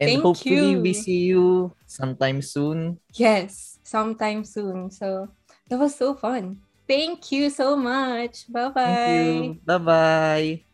And 0.02 0.18
Thank 0.18 0.24
hopefully 0.26 0.76
you. 0.76 0.82
we 0.82 0.92
see 0.98 1.30
you 1.30 1.72
sometime 1.86 2.42
soon. 2.42 2.98
Yes, 3.14 3.78
sometime 3.86 4.44
soon. 4.44 4.90
So 4.90 5.30
that 5.70 5.78
was 5.78 5.96
so 5.96 6.18
fun. 6.18 6.66
Thank 6.90 7.32
you 7.32 7.54
so 7.54 7.78
much. 7.78 8.50
Bye-bye. 8.52 8.74
Thank 8.84 9.46
you. 9.46 9.62
Bye-bye. 9.64 10.71